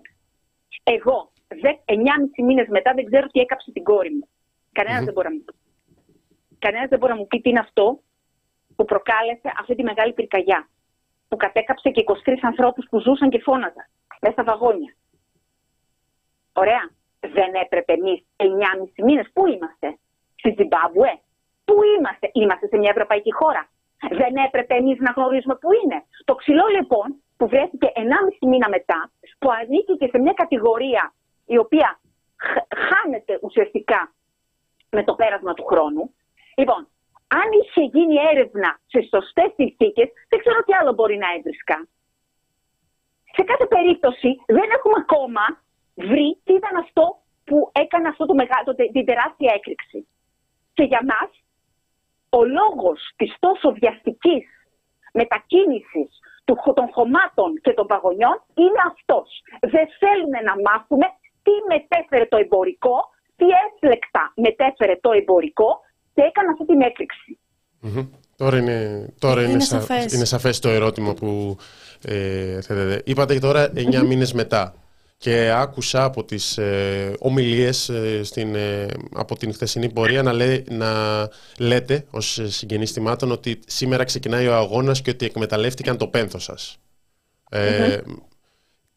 [0.82, 1.32] Εγώ,
[1.84, 4.28] 9,5 μήνες μετά, δεν ξέρω τι έκαψε την κόρη μου.
[4.72, 5.52] Κανένας δεν μπορεί να μου πει.
[6.58, 8.02] Κανένας δεν μπορεί να μου πει τι είναι αυτό
[8.76, 10.68] που προκάλεσε αυτή τη μεγάλη πυρκαγιά.
[11.28, 13.86] Που κατέκαψε και 23 ανθρώπους που ζούσαν και φώναζαν
[14.20, 14.94] μέσα στα βαγόνια.
[16.52, 16.90] Ωραία.
[17.20, 19.30] Δεν έπρεπε εμείς 9,5 μήνες.
[19.32, 19.98] Πού είμαστε,
[20.34, 21.20] στη Ζιμπάμπουε.
[21.64, 23.68] Πού είμαστε, είμαστε σε μια ευρωπαϊκή χώρα.
[24.10, 26.04] Δεν έπρεπε εμείς να γνωρίζουμε πού είναι.
[26.24, 31.14] Το ξυλό λοιπόν που βρέθηκε 1,5 μήνα μετά, που ανήκει και σε μια κατηγορία
[31.46, 32.00] η οποία
[32.88, 34.12] χάνεται ουσιαστικά
[34.90, 36.14] με το πέρασμα του χρόνου.
[36.56, 36.88] Λοιπόν,
[37.40, 41.76] αν είχε γίνει έρευνα σε σωστές συνθήκες, δεν ξέρω τι άλλο μπορεί να έβρισκα.
[43.36, 45.44] Σε κάθε περίπτωση δεν έχουμε ακόμα
[45.94, 47.04] βρει τι ήταν αυτό
[47.44, 50.08] που έκανε αυτό το μεγάλο, την τεράστια έκρηξη.
[50.76, 51.30] Και για μας,
[52.38, 54.44] ο λόγος της τόσο βιαστικής
[55.12, 56.10] μετακίνησης
[56.74, 59.28] των χωμάτων και των παγωνιών είναι αυτός.
[59.60, 61.06] Δεν θέλουμε να μάθουμε
[61.44, 62.96] τι μετέφερε το εμπορικό,
[63.36, 65.80] τι έσλεκτα μετέφερε το εμπορικό
[66.14, 67.38] και έκανα αυτή την εκρηξη
[68.36, 70.12] Τώρα είναι, τώρα είναι, σαφές.
[70.12, 71.56] είναι σαφές το ερώτημα που
[72.04, 73.02] ε, θέλετε.
[73.04, 74.74] Είπατε τώρα 9 μήνες μετά
[75.16, 80.62] και άκουσα από τις ε, ομιλίες ε, στην, ε, από την χθεσινή πορεία να, λέ,
[80.70, 80.88] να
[81.58, 86.78] λέτε ως συγγενείς θυμάτων ότι σήμερα ξεκινάει ο αγώνας και ότι εκμεταλλεύτηκαν το πένθος σας.
[87.50, 87.98] Ε,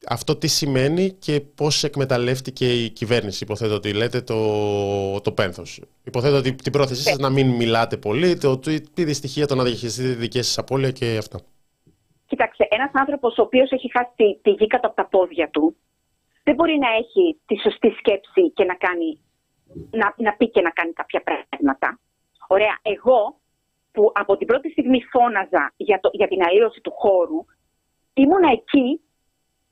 [0.08, 3.44] αυτό τι σημαίνει και πώς εκμεταλλεύτηκε η κυβέρνηση.
[3.44, 5.82] Υποθέτω ότι λέτε το, το πένθος.
[6.04, 8.60] Υποθέτω ότι την πρόθεσή σας να μην μιλάτε πολύ, το,
[8.94, 11.40] τι δυστυχία το να διαχειριστείτε τη δική σας απώλεια και αυτά.
[12.26, 15.76] Κοίταξε, ένας άνθρωπος ο οποίος έχει χάσει τη, τη γη κατά από τα πόδια του,
[16.44, 19.20] δεν μπορεί να έχει τη σωστή σκέψη και να, κάνει,
[19.90, 22.00] να, να πει και να κάνει κάποια πράγματα.
[22.48, 23.40] Ωραία, εγώ
[23.92, 27.46] που από την πρώτη στιγμή φώναζα για, το, για την αλλίωση του χώρου,
[28.14, 29.02] ήμουνα εκεί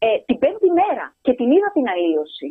[0.05, 2.49] ε, την πέμπτη μέρα και την είδα την αλλίωση.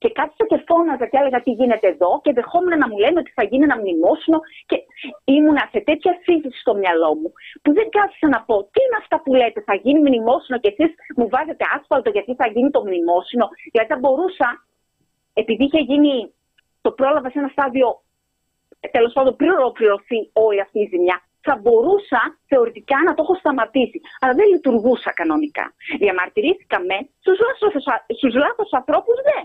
[0.00, 3.32] Και κάθισα και φώναζα και έλεγα τι γίνεται εδώ; και δεχόμουν να μου λένε ότι
[3.38, 4.76] θα γίνει ένα μνημόσυνο και
[5.24, 7.32] ήμουνα σε τέτοια σύγχυση στο μυαλό μου
[7.62, 10.90] που δεν κάθισα να πω τι είναι αυτά που λέτε θα γίνει μνημόσυνο και εσείς
[11.16, 14.48] μου βάζετε άσφαλτο γιατί θα γίνει το μνημόσυνο; Γιατί θα μπορούσα
[15.40, 16.12] επειδή είχε γίνει
[16.84, 17.86] το πρόλαβα σε ένα στάδιο
[18.90, 23.98] τέλος πάντων πριν ολοκληρωθεί όλη αυτή η ζημιά θα μπορούσα θεωρητικά να το έχω σταματήσει.
[24.20, 25.66] Αλλά δεν λειτουργούσα κανονικά.
[26.02, 26.96] Διαμαρτυρήθηκα με,
[28.18, 29.40] στους λάθος ανθρώπους ναι.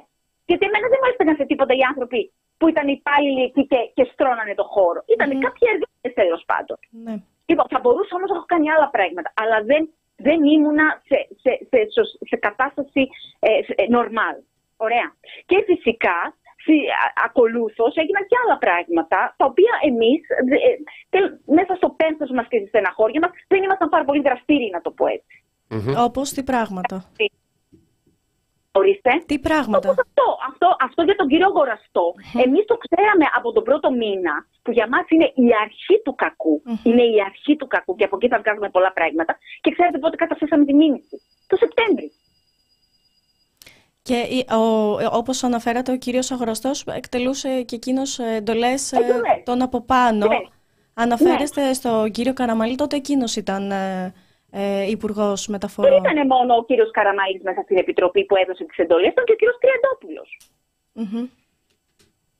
[0.49, 2.19] Γιατί εμένα δεν μου έφταναν σε τίποτα οι άνθρωποι
[2.57, 4.99] που ήταν υπάλληλοι εκεί και, και στρώνανε το χώρο.
[5.15, 5.41] Ήταν mm.
[5.45, 6.77] κάποιοι εργάτε τέλος πάντων.
[7.05, 7.15] Ναι.
[7.49, 9.29] Λοιπόν, θα μπορούσα όμως να έχω κάνει άλλα πράγματα.
[9.41, 9.83] Αλλά δεν,
[10.25, 13.01] δεν ήμουνα σε, σε, σε, σε, κατάσταση
[13.39, 13.51] ε,
[13.97, 14.35] normal.
[14.77, 15.07] Ωραία.
[15.49, 16.17] Και φυσικά
[17.25, 20.21] ακολούθως έγιναν και άλλα πράγματα, τα οποία εμείς
[21.09, 21.19] ε,
[21.57, 24.91] μέσα στο πένθος μας και στη στεναχώρια μας δεν ήμασταν πάρα πολύ δραστήριοι, να το
[24.97, 25.35] πω έτσι.
[25.73, 25.95] Mm-hmm.
[26.07, 26.95] Όπως τι πράγματα;
[28.71, 29.11] Ορίστε.
[29.25, 32.05] Τι πράγματα; αυτό, αυτό, αυτό για τον κύριο Γοραστό.
[32.13, 32.45] Mm-hmm.
[32.45, 36.55] Εμείς το ξέραμε από τον πρώτο μήνα, που για μας είναι η αρχή του κακού.
[36.83, 39.37] Είναι η αρχή του κακού και από εκεί θα βγάζουμε πολλά πράγματα.
[39.61, 41.15] Και ξέρετε πότε καταθέσαμε τη μήνυση.
[41.47, 42.07] Το Σεπτέμβρη.
[44.07, 48.99] Και ο, όπως αναφέρατε, ο κύριος Αγοραστός εκτελούσε και εκείνος εντολές ε,
[49.43, 50.27] τον από πάνω.
[50.27, 50.37] Ναι.
[50.93, 51.73] Αναφέρεστε ναι.
[51.73, 54.13] στον κύριο Καραμαλή, τότε εκείνος ήταν ε,
[54.51, 55.91] ε υπουργός Μεταφορών.
[55.91, 59.31] Δεν ήταν μόνο ο κύριος Καραμαλής μέσα στην Επιτροπή που έδωσε τις εντολές, ήταν και
[59.31, 60.29] ο κύριος Τριαντόπουλος.
[60.99, 61.25] Mm-hmm.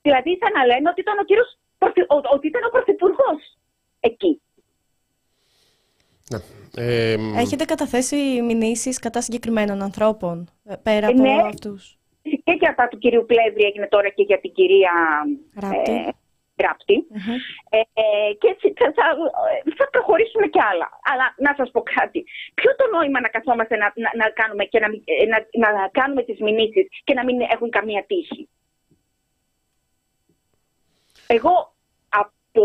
[0.01, 1.58] Δηλαδή, σαν να λένε ότι ήταν ο, κύριος,
[2.36, 3.41] ότι ήταν ο πρωθυπουργός
[3.99, 4.41] εκεί.
[6.31, 6.39] Ναι.
[7.39, 11.41] Έχετε καταθέσει μηνύσεις κατά συγκεκριμένων ανθρώπων, ε, πέρα από ναι.
[11.45, 14.91] αυτούς; Και για τα του κυρίου Πλεύρη έγινε τώρα και για την κυρία
[15.53, 15.91] Ράπτη.
[15.91, 16.09] Ε,
[16.55, 17.07] ραπτη
[17.69, 19.07] ε, και έτσι θα, θα,
[19.77, 20.89] θα, προχωρήσουμε κι άλλα.
[21.11, 22.25] Αλλά να σας πω κάτι.
[22.53, 24.88] Ποιο το νόημα να καθόμαστε να, να, να κάνουμε, και να,
[25.61, 28.49] να, να κάνουμε τις μηνύσεις και να μην έχουν καμία τύχη;
[31.27, 31.73] Εγώ
[32.09, 32.63] από,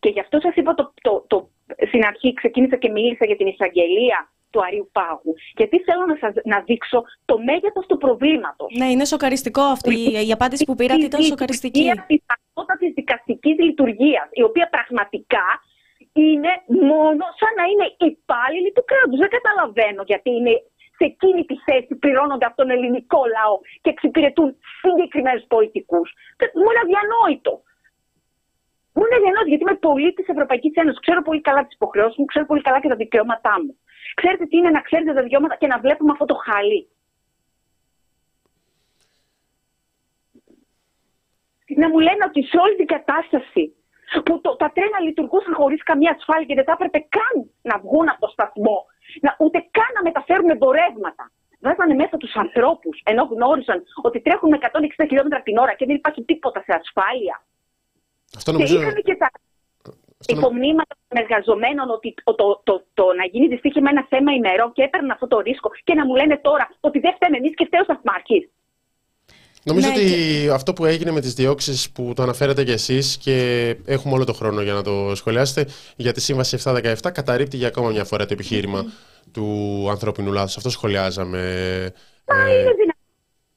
[0.00, 1.50] και γι' αυτό σας είπα το, το, το
[1.86, 5.34] στην αρχή ξεκίνησα και μίλησα για την εισαγγελία του Αρίου Πάγου.
[5.56, 8.68] Γιατί θέλω να, σας, να δείξω το μέγεθος του προβλήματος.
[8.78, 9.94] Ναι, είναι σοκαριστικό αυτή.
[9.94, 11.80] Η, η απάντηση που πήρατε ήταν σοκαριστική.
[11.80, 12.22] Η
[12.78, 15.46] της δικαστικής λειτουργίας, η οποία πραγματικά
[16.12, 16.52] είναι
[16.92, 19.18] μόνο σαν να είναι υπάλληλοι του κράτους.
[19.22, 20.54] Δεν καταλαβαίνω γιατί είναι
[20.98, 24.48] σε εκείνη τη θέση πληρώνονται από τον ελληνικό λαό και εξυπηρετούν
[24.82, 26.08] συγκεκριμένους πολιτικούς.
[26.58, 27.52] Μου είναι αδιανόητο.
[28.94, 31.00] Μου είναι αδιανόητο γιατί είμαι πολίτης τη Ευρωπαϊκής Ένωσης.
[31.00, 33.72] Ξέρω πολύ καλά τις υποχρεώσεις μου, ξέρω πολύ καλά και τα δικαιώματά μου.
[34.14, 36.88] Ξέρετε τι είναι να ξέρετε τα δικαιώματα και να βλέπουμε αυτό το χαλί.
[41.82, 43.64] Να μου λένε ότι σε όλη την κατάσταση
[44.24, 48.08] που το, τα τρένα λειτουργούσαν χωρίς καμία ασφάλεια και δεν θα έπρεπε καν να βγουν
[48.08, 48.78] από το σταθμό,
[49.20, 51.24] να, ούτε καν να μεταφέρουν εμπορεύματα.
[51.60, 55.94] Βάζανε μέσα τους ανθρώπους ενώ γνώρισαν ότι τρέχουν με 160 χιλιόμετρα την ώρα και δεν
[55.94, 57.36] υπάρχει τίποτα σε ασφάλεια.
[58.36, 58.74] Αυτό νομίζω...
[58.76, 59.30] Και είχαν και τα
[60.26, 64.82] υπομνήματα των εργαζομένων ότι το, το, το, το, να γίνει δυστύχημα ένα θέμα ημερών και
[64.82, 67.80] έπαιρναν αυτό το ρίσκο και να μου λένε τώρα ότι δεν φταίμε εμείς και φταίει
[67.80, 68.50] ο σταθμάρχη.
[69.62, 73.36] Νομίζω ναι, ότι αυτό που έγινε με τις διώξεις που το αναφέρατε κι εσείς και
[73.84, 77.90] έχουμε όλο το χρόνο για να το σχολιάσετε για τη Σύμβαση 717 καταρρύπτει για ακόμα
[77.90, 78.84] μια φορά το επιχείρημα
[79.32, 80.56] του ανθρώπινου λάθους.
[80.56, 81.38] Αυτό σχολιάζαμε.
[82.26, 82.60] Μα ε...
[82.60, 82.98] είναι δυνατό.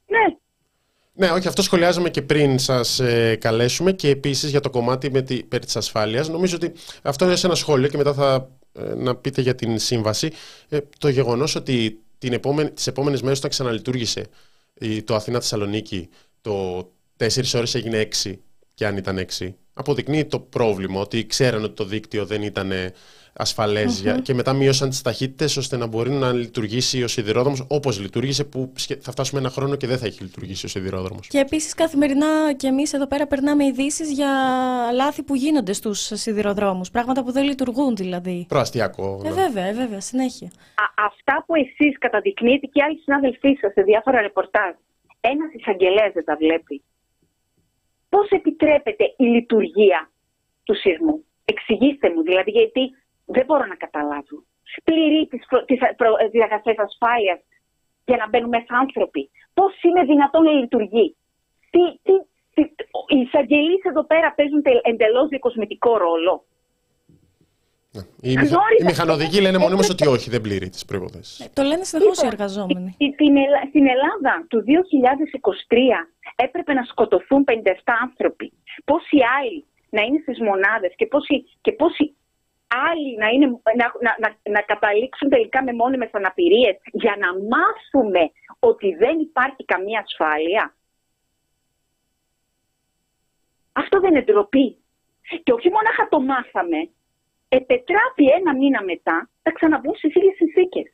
[0.06, 0.36] Ναι.
[1.16, 5.22] Ναι, όχι, αυτό σχολιάζαμε και πριν σας ε, καλέσουμε και επίσης για το κομμάτι με
[5.22, 6.28] τη, περί της ασφάλειας.
[6.28, 6.72] Νομίζω ότι
[7.02, 10.30] αυτό είναι σε ένα σχόλιο και μετά θα ε, να πείτε για την σύμβαση.
[10.68, 14.26] Ε, το γεγονός ότι τι επόμενη, τις επόμενες μέρες όταν ξαναλειτουργήσε
[15.04, 16.08] το Αθήνα Θεσσαλονίκη
[16.40, 16.78] το
[17.18, 18.34] 4 ώρες έγινε 6
[18.74, 22.72] και αν ήταν 6 αποδεικνύει το πρόβλημα ότι ξέραν ότι το δίκτυο δεν ήταν
[23.36, 28.44] ασφαλες και μετά μείωσαν τις ταχύτητες ώστε να μπορεί να λειτουργήσει ο σιδηρόδρομος όπως λειτουργήσε
[28.44, 31.26] που θα φτάσουμε ένα χρόνο και δεν θα έχει λειτουργήσει ο σιδηρόδρομος.
[31.26, 34.30] Και επίσης καθημερινά και εμείς εδώ πέρα περνάμε ειδήσεις για
[34.92, 38.44] λάθη που γίνονται στους σιδηροδρόμους, πράγματα που δεν λειτουργούν δηλαδή.
[38.48, 39.22] Προαστιακό.
[39.24, 40.46] Ε, βέβαια, ε, βέβαια, συνέχεια.
[40.74, 44.74] Α, αυτά που εσείς καταδεικνύετε και άλλοι συνάδελφοί σας σε διάφορα ρεπορτάζ,
[45.20, 46.82] ένας εισαγγελέας δεν τα βλέπει.
[48.14, 50.10] Πώς επιτρέπεται η λειτουργία
[50.64, 51.24] του σειρμού.
[51.44, 52.82] Εξηγήστε μου, δηλαδή, γιατί
[53.24, 54.36] δεν μπορώ να καταλάβω.
[54.84, 55.28] Πληρεί
[55.66, 55.74] τι
[56.30, 57.40] διαγραφές ασφάλειας
[58.04, 59.30] για να μπαίνουν μέσα άνθρωποι.
[59.54, 61.16] Πώς είναι δυνατόν να λειτουργεί;
[61.70, 62.14] Τι, τι,
[62.54, 62.62] τι,
[63.14, 66.44] οι εισαγγελείς εδώ πέρα παίζουν εντελώς διακοσμητικό ρόλο.
[67.94, 68.02] Ναι.
[68.20, 68.32] Οι,
[68.80, 71.44] οι μηχανοδικοί λένε μονίμως ότι όχι, δεν πληρεί τις προποθέσει.
[71.44, 72.96] Ε, το λένε συνεχώς οι εργαζόμενοι.
[73.68, 75.76] Στην Ελλάδα του 2023
[76.36, 77.52] έπρεπε να σκοτωθούν 57
[78.02, 78.52] άνθρωποι.
[78.84, 82.14] Πόσοι άλλοι να είναι στις μονάδες και πόσοι, και πόσοι
[82.90, 83.46] άλλοι να, είναι,
[83.80, 83.86] να,
[84.22, 90.74] να, να, καταλήξουν τελικά με μόνιμες αναπηρίες για να μάθουμε ότι δεν υπάρχει καμία ασφάλεια.
[93.72, 94.78] Αυτό δεν είναι ντροπή.
[95.42, 96.90] Και όχι μόνο το μάθαμε,
[97.60, 100.86] επετράπει ένα μήνα μετά θα ξαναβγούν στις ίδιες συνθήκες.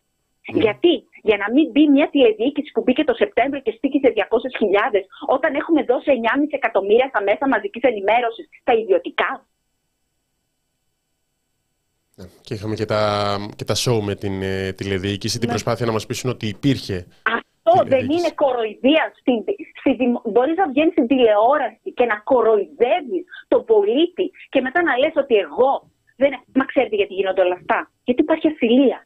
[0.53, 0.63] Ναι.
[0.65, 0.95] Γιατί,
[1.29, 4.21] για να μην μπει μια τηλεδιοίκηση που μπήκε το Σεπτέμβριο και στήκησε 200.000,
[5.27, 9.31] όταν έχουμε δώσει 9,5 εκατομμύρια στα μέσα μαζικής ενημέρωσης, τα ιδιωτικά.
[12.17, 12.27] Ναι.
[12.43, 13.03] Και είχαμε και τα,
[13.57, 15.55] και τα show με την ε, τηλεδιοίκηση, την ναι.
[15.55, 17.07] προσπάθεια να μας πείσουν ότι υπήρχε.
[17.23, 19.13] Αυτό δεν είναι κοροϊδία.
[19.21, 19.33] Στη,
[19.81, 25.13] στη, μπορείς να βγαίνεις στην τηλεόραση και να κοροϊδεύεις τον πολίτη και μετά να λες
[25.17, 25.91] ότι εγώ
[26.23, 26.31] δεν...
[26.59, 27.79] Μα ξέρετε γιατί γίνονται όλα αυτά.
[28.07, 28.99] Γιατί υπάρχει ασυλία.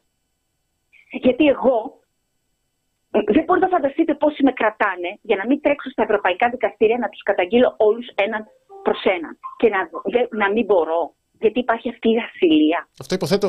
[1.25, 1.77] Γιατί εγώ
[3.35, 7.09] δεν μπορείτε να φανταστείτε πόσοι με κρατάνε για να μην τρέξω στα ευρωπαϊκά δικαστήρια να
[7.09, 8.41] τους καταγγείλω όλους έναν
[8.85, 9.79] προς έναν και να,
[10.41, 11.01] να μην μπορώ
[11.43, 12.79] γιατί υπάρχει αυτή η ασυλία.
[12.99, 13.47] Αυτό υποθέτω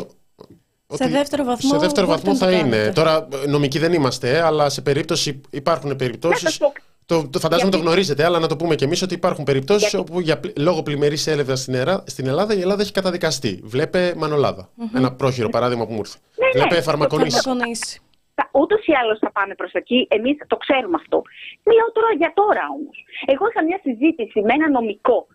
[0.88, 2.92] σε δεύτερο βαθμό, σε δεύτερο βαθμό θα είναι.
[2.94, 6.60] Τώρα, νομικοί δεν είμαστε, αλλά σε περίπτωση υπάρχουν περιπτώσεις.
[7.06, 10.20] Το, το φαντάζομαι το γνωρίζετε, αλλά να το πούμε και εμείς ότι υπάρχουν περιπτώσεις όπου
[10.20, 13.60] για, λόγω πλημμυρής έλευρα στην, στην Ελλάδα η Ελλάδα έχει καταδικαστεί.
[13.64, 14.68] Βλέπε Μανολάδα.
[14.94, 16.18] Ένα πρόχειρο παράδειγμα που μου ήρθε.
[16.36, 18.00] Ναι, Βλέπε ναι, φαρμακονίση.
[18.50, 20.06] Ούτως ή άλλως θα πάμε προς εκεί.
[20.10, 21.22] Εμείς το ξέρουμε αυτό.
[21.62, 23.04] Μιλάω τώρα για τώρα όμως.
[23.26, 25.26] Εγώ είχα μια συζήτηση με ένα νομικό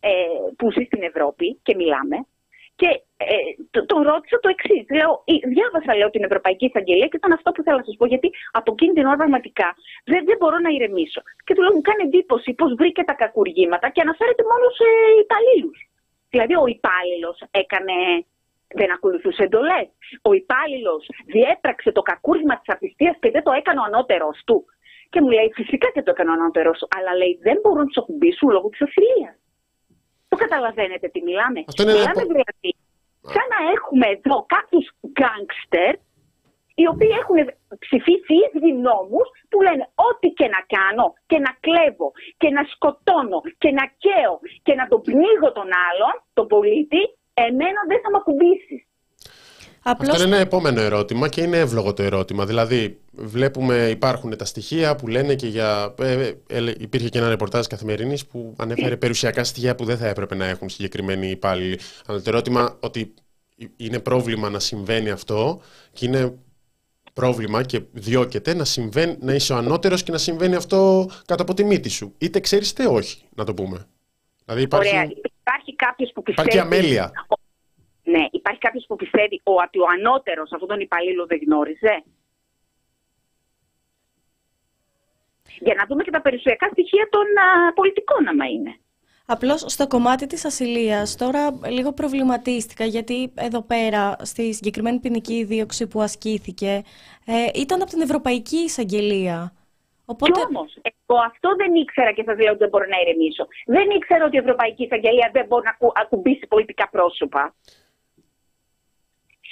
[0.00, 0.10] ε,
[0.56, 2.16] που ζει στην Ευρώπη και μιλάμε.
[2.80, 4.84] Και ε, τον ρώτησα το εξής.
[5.54, 8.06] Διάβασα λέω την Ευρωπαϊκή Εισαγγελία και ήταν αυτό που θέλω να σας πω.
[8.12, 9.68] Γιατί από εκείνη την ώρα πραγματικά
[10.10, 11.20] δεν, δεν μπορώ να ηρεμήσω.
[11.44, 14.86] Και του λέω μου κάνει εντύπωση πώς βρήκε τα κακουργήματα και αναφέρεται μόνο σε
[15.24, 15.72] υπαλλήλου.
[16.32, 17.96] Δηλαδή ο υπάλληλος έκανε
[18.78, 19.86] δεν ακολουθούσε εντολές.
[20.28, 21.02] Ο υπάλληλος
[21.34, 24.58] διέπραξε το κακούργημα της απιστίας και δεν το έκανε ο ανώτερος του.
[25.10, 28.00] Και μου λέει: Φυσικά και το έκανε ο ανώτερος, αλλά λέει: Δεν μπορούν να τους
[28.02, 29.30] ακουμπήσουν λόγω τη ασυλία.
[30.30, 31.58] Το καταλαβαίνετε τι μιλάμε.
[31.68, 32.70] Αυτό είναι μιλάμε δηλαδή
[33.34, 35.92] σαν να έχουμε εδώ κάποιους γκάγκστερ
[36.80, 37.38] οι οποίοι έχουν
[37.84, 42.08] ψηφίσει ίδιοι νόμους που λένε ό,τι και να κάνω και να κλέβω
[42.40, 44.34] και να σκοτώνω και να καίω
[44.66, 47.02] και να τον πνίγω τον άλλον, τον πολίτη,
[47.46, 48.80] εμένα δεν θα με ακουμπήσεις.
[49.82, 50.10] Απλώς...
[50.10, 52.46] Αυτό είναι ένα επόμενο ερώτημα και είναι εύλογο το ερώτημα.
[52.46, 55.94] Δηλαδή, βλέπουμε υπάρχουν τα στοιχεία που λένε και για.
[55.98, 60.34] Ε, ε, υπήρχε και ένα ρεπορτάζ καθημερινής που ανέφερε περιουσιακά στοιχεία που δεν θα έπρεπε
[60.34, 61.78] να έχουν συγκεκριμένοι υπάλληλοι.
[62.06, 63.14] Αλλά το ερώτημα ότι
[63.76, 65.60] είναι πρόβλημα να συμβαίνει αυτό
[65.92, 66.38] και είναι
[67.12, 71.54] πρόβλημα και διώκεται να, συμβαίνει, να είσαι ο ανώτερος και να συμβαίνει αυτό κατά από
[71.54, 72.14] τη μύτη σου.
[72.18, 73.86] Είτε ξέρεις είτε όχι, να το πούμε.
[74.44, 74.94] Δηλαδή υπάρχει...
[74.94, 75.10] Ωραία.
[75.40, 76.48] Υπάρχει κάποιος που πιστεύει.
[76.48, 77.12] Υπάρχει αμέλεια.
[78.10, 82.02] Ναι, υπάρχει κάποιος που πιστεύει ότι ο ανώτερος αυτόν τον υπαλλήλο δεν γνώριζε;
[85.58, 88.76] Για να δούμε και τα περιουσιακά στοιχεία των α, πολιτικών, άμα είναι.
[89.26, 95.86] Απλώς στο κομμάτι της ασυλίας τώρα λίγο προβληματίστηκα γιατί εδώ πέρα στη συγκεκριμένη ποινική δίωξη
[95.86, 96.82] που ασκήθηκε
[97.26, 99.52] ε, ήταν από την Ευρωπαϊκή Εισαγγελία.
[100.04, 100.32] Οπότε...
[100.32, 103.46] Κι όμως, εγώ αυτό δεν ήξερα και σας λέω ότι δεν μπορώ να ηρεμήσω.
[103.66, 107.54] Δεν ήξερα ότι η Ευρωπαϊκή Εισαγγελία δεν μπορεί να ακουμπήσει πολιτικά πρόσωπα.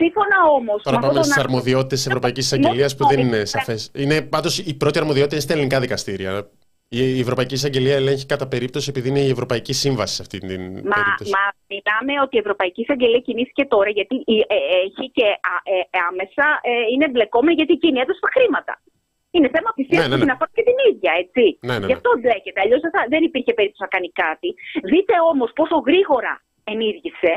[0.01, 0.83] Σύμφωνα όμως.
[0.83, 3.91] Τώρα πάμε στις αρμοδιότητες της Ευρωπαϊκής Εισαγγελία που δεν είναι σαφές.
[3.95, 6.31] Είναι πάντως η πρώτη αρμοδιότητα είναι στα ελληνικά δικαστήρια.
[6.89, 10.95] Η Ευρωπαϊκή Εισαγγελία ελέγχει κατά περίπτωση επειδή είναι η Ευρωπαϊκή Σύμβαση σε αυτή την μα,
[10.99, 11.31] περίπτωση.
[11.37, 15.27] Μα μιλάμε ότι η Ευρωπαϊκή Εισαγγελία κινήθηκε τώρα γιατί ε, έχει και
[15.75, 15.75] ε,
[16.09, 18.75] άμεσα ε, είναι εμπλεκόμενη γιατί εκείνη έδωσε τα χρήματα.
[19.31, 20.37] Είναι θέμα πιστεία ναι, ναι, ναι.
[20.57, 21.45] και την ίδια, έτσι.
[21.69, 22.61] Ναι, ναι, Γι' αυτό μπλέκεται.
[22.65, 22.81] Αλλιώς
[23.13, 24.49] δεν υπήρχε περίπτωση να κάνει κάτι.
[24.93, 26.35] Δείτε όμως πόσο γρήγορα
[26.73, 27.33] ενήργησε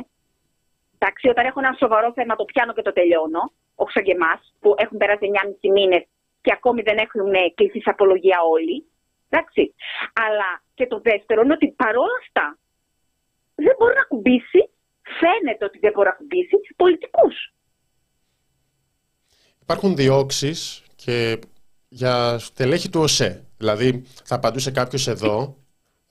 [1.04, 3.44] Εντάξει, όταν έχω ένα σοβαρό θέμα, το πιάνω και το τελειώνω.
[3.76, 6.04] Όχι σαν και εμάς, που έχουν περάσει 9,5 μήνες
[6.42, 8.86] και ακόμη δεν έχουν κλείσει σε απολογία όλοι.
[9.30, 9.74] Εντάξει.
[10.26, 12.58] Αλλά και το δεύτερο είναι ότι παρόλα αυτά
[13.56, 14.62] δεν μπορεί να κουμπίσει,
[15.20, 17.54] φαίνεται ότι δεν μπορεί να κουμπίσει πολιτικούς.
[19.62, 21.40] Υπάρχουν διώξεις και
[21.88, 23.46] για στελέχη του ΟΣΕ.
[23.58, 25.58] Δηλαδή, θα απαντούσε κάποιος εδώ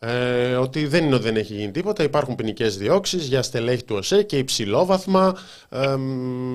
[0.02, 2.02] ε, ότι δεν είναι ότι δεν έχει γίνει τίποτα.
[2.02, 5.36] Υπάρχουν ποινικές διώξεις για στελέχη του ΟΣΕ και υψηλόβαθμα.
[5.70, 5.78] Ε,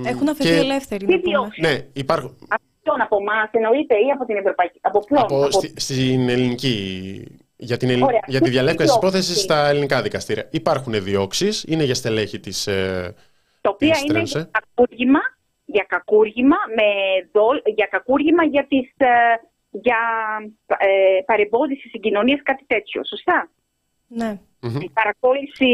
[0.10, 0.55] Έχουν αφαιθεί και...
[0.55, 1.05] ελεύθεροι.
[1.05, 2.38] Τι διώξεις; Ναι, υπάρχουν.
[2.49, 4.79] Αυτόν από εμάς εννοείται ή από την Ευρωπαϊκή.
[4.81, 5.51] Από ποιον; Από, από...
[5.51, 7.23] Στη, στην ελληνική.
[7.58, 8.19] Για, την, Ωραία.
[8.27, 10.47] για τη διαλέκαση της υπόθεσης στα ελληνικά δικαστήρια.
[10.51, 12.67] Υπάρχουν διώξεις, είναι για στελέχη της.
[12.67, 13.15] Ε,
[13.62, 15.19] τα οποία είναι για κακούργημα,
[15.65, 16.84] για κακούργημα, με
[17.31, 19.08] δολ, για, κακούργημα για τις ε,
[19.81, 20.01] για
[20.77, 23.01] ε, παρεμπόδιση συγκοινωνία, κάτι τέτοιο.
[23.05, 23.49] Σωστά;
[24.07, 24.39] Ναι.
[24.79, 25.69] Η παρακόλληση.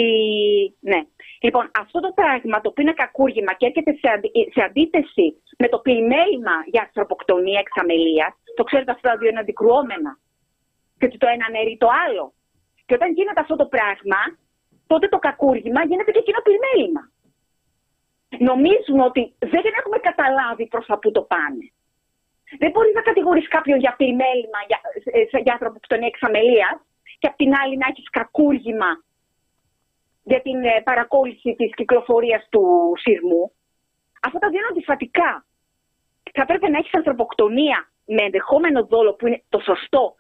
[0.80, 1.02] Ναι.
[1.42, 4.10] Λοιπόν, αυτό το πράγμα το οποίο είναι κακούργημα και έρχεται σε,
[4.54, 10.20] σε αντίθεση με το πλημέλημα για ανθρωποκτονία εξαμελία, το ξέρετε αυτά τα δύο είναι αντικρουόμενα.
[10.98, 12.34] Και ότι το ένα αναιρεί το άλλο.
[12.86, 14.20] Και όταν γίνεται αυτό το πράγμα,
[14.88, 17.04] τότε το κακούργημα γίνεται και εκείνο πλημέλημα.
[18.50, 21.66] Νομίζουμε ότι δεν έχουμε καταλάβει προς τα που το πάνε.
[22.60, 24.80] Δεν μπορείς να κατηγορείς κάποιον για πλημέλημα, για,
[25.44, 26.78] για άνθρωπο που τον εξαμελίας,
[27.20, 28.92] και απ' την άλλη να έχεις κακούργημα
[30.24, 33.52] για την ε, παρακόλληση της κυκλοφορίας του σειρμού.
[34.22, 35.46] Αυτά τα δύο είναι αντιφατικά.
[36.34, 40.16] Θα πρέπει να έχεις ανθρωποκτονία με ενδεχόμενο δόλο που είναι το σωστό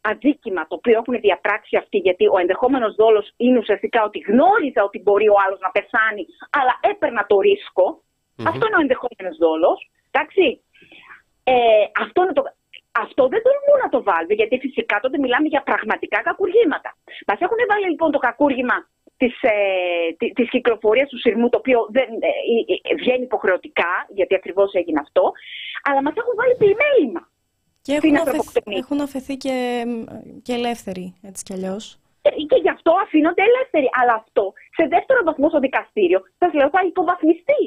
[0.00, 4.98] αδίκημα το οποίο έχουν διαπράξει αυτοί, γιατί ο ενδεχόμενος δόλος είναι ουσιαστικά ότι γνώριζα ότι
[5.02, 6.24] μπορεί ο άλλος να πεθάνει,
[6.58, 8.02] αλλά έπαιρνα το ρισκο
[8.46, 9.90] Αυτό είναι ο ενδεχόμενος δόλος.
[10.10, 10.62] Εντάξει.
[11.44, 11.54] Ε,
[12.04, 12.42] αυτό, το,
[12.92, 16.90] αυτό δεν τολμούν να το βάλουν, γιατί φυσικά τότε μιλάμε για πραγματικά κακουργήματα.
[17.26, 18.76] Μας έχουν βάλει λοιπόν το κακούργημα
[19.16, 22.30] της, ε, της κυκλοφορίας του σειρμού, το οποίο δεν ε,
[22.90, 25.32] ε, βγαίνει υποχρεωτικά, γιατί ακριβώς έγινε αυτό,
[25.82, 27.22] αλλά μας έχουν βάλει πλημέλημα.
[27.82, 29.84] Και έχουν, αφαιθεί, έχουν αφαιθεί και,
[30.42, 31.98] και ελεύθεροι, έτσι κι αλλιώς.
[32.22, 33.88] Ε, και γι' αυτό αφήνονται ελεύθεροι.
[34.02, 37.62] Αλλά αυτό σε δεύτερο βαθμό στο δικαστήριο, σας λέω, θα υποβαθμιστεί.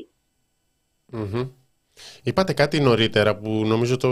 [2.24, 4.10] Είπατε κάτι νωρίτερα που νομίζω το...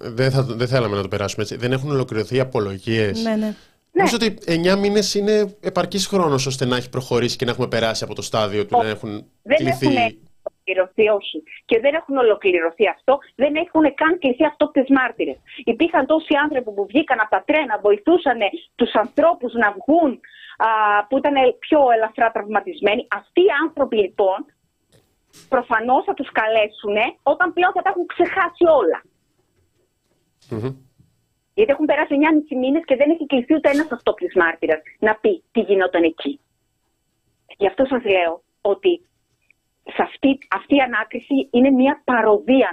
[0.00, 1.56] δεν, θα, δεν θέλαμε να το περάσουμε έτσι.
[1.56, 3.22] Δεν έχουν ολοκληρωθεί οι απολογίες.
[3.22, 3.54] Ναι, ναι.
[3.92, 4.38] Νομίζω ότι
[4.74, 8.22] 9 μήνες είναι επαρκής χρόνος ώστε να έχει προχωρήσει και να έχουμε περάσει από το
[8.22, 9.10] στάδιο του να έχουν
[9.42, 9.86] δεν κληθεί.
[9.86, 11.42] Έχουν ολοκληρωθεί, όχι.
[11.64, 15.36] Και δεν έχουν ολοκληρωθεί αυτό, δεν έχουν καν κληθεί αυτό τις μάρτυρες.
[15.64, 18.38] Υπήρχαν τόσοι άνθρωποι που βγήκαν από τα τρένα, βοηθούσαν
[18.74, 20.10] τους ανθρώπους να βγουν,
[20.66, 20.68] α,
[21.08, 23.02] που ήταν πιο ελαφρά τραυματισμένοι.
[23.20, 24.38] Αυτοί οι άνθρωποι λοιπόν
[25.48, 28.64] προφανώς θα τους καλέσουν όταν πλέον θα τα έχουν ξεχάσει
[31.54, 32.14] Γιατί έχουν περάσει
[32.52, 36.40] 9,5 μήνες και δεν έχει κληθεί ούτε ένας αυτόπλης μάρτυρας να πει τι γινόταν εκεί.
[37.58, 38.92] Γι' αυτό σας λέω ότι
[39.94, 42.70] σε αυτή, αυτή η ανάκριση είναι μια παροδία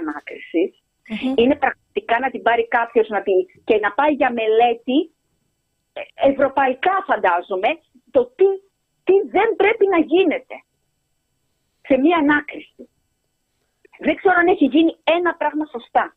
[1.36, 3.08] Είναι πραγματικά να την πάρει κάποιος
[3.64, 4.98] και να πάει για μελέτη
[5.92, 7.70] ε, ευρωπαϊκά φαντάζομαι
[8.10, 8.48] το τι,
[9.04, 10.54] τι δεν πρέπει να γίνεται
[11.88, 12.88] σε μία ανάκριση.
[13.98, 16.16] Δεν ξέρω αν έχει γίνει ένα πράγμα σωστά.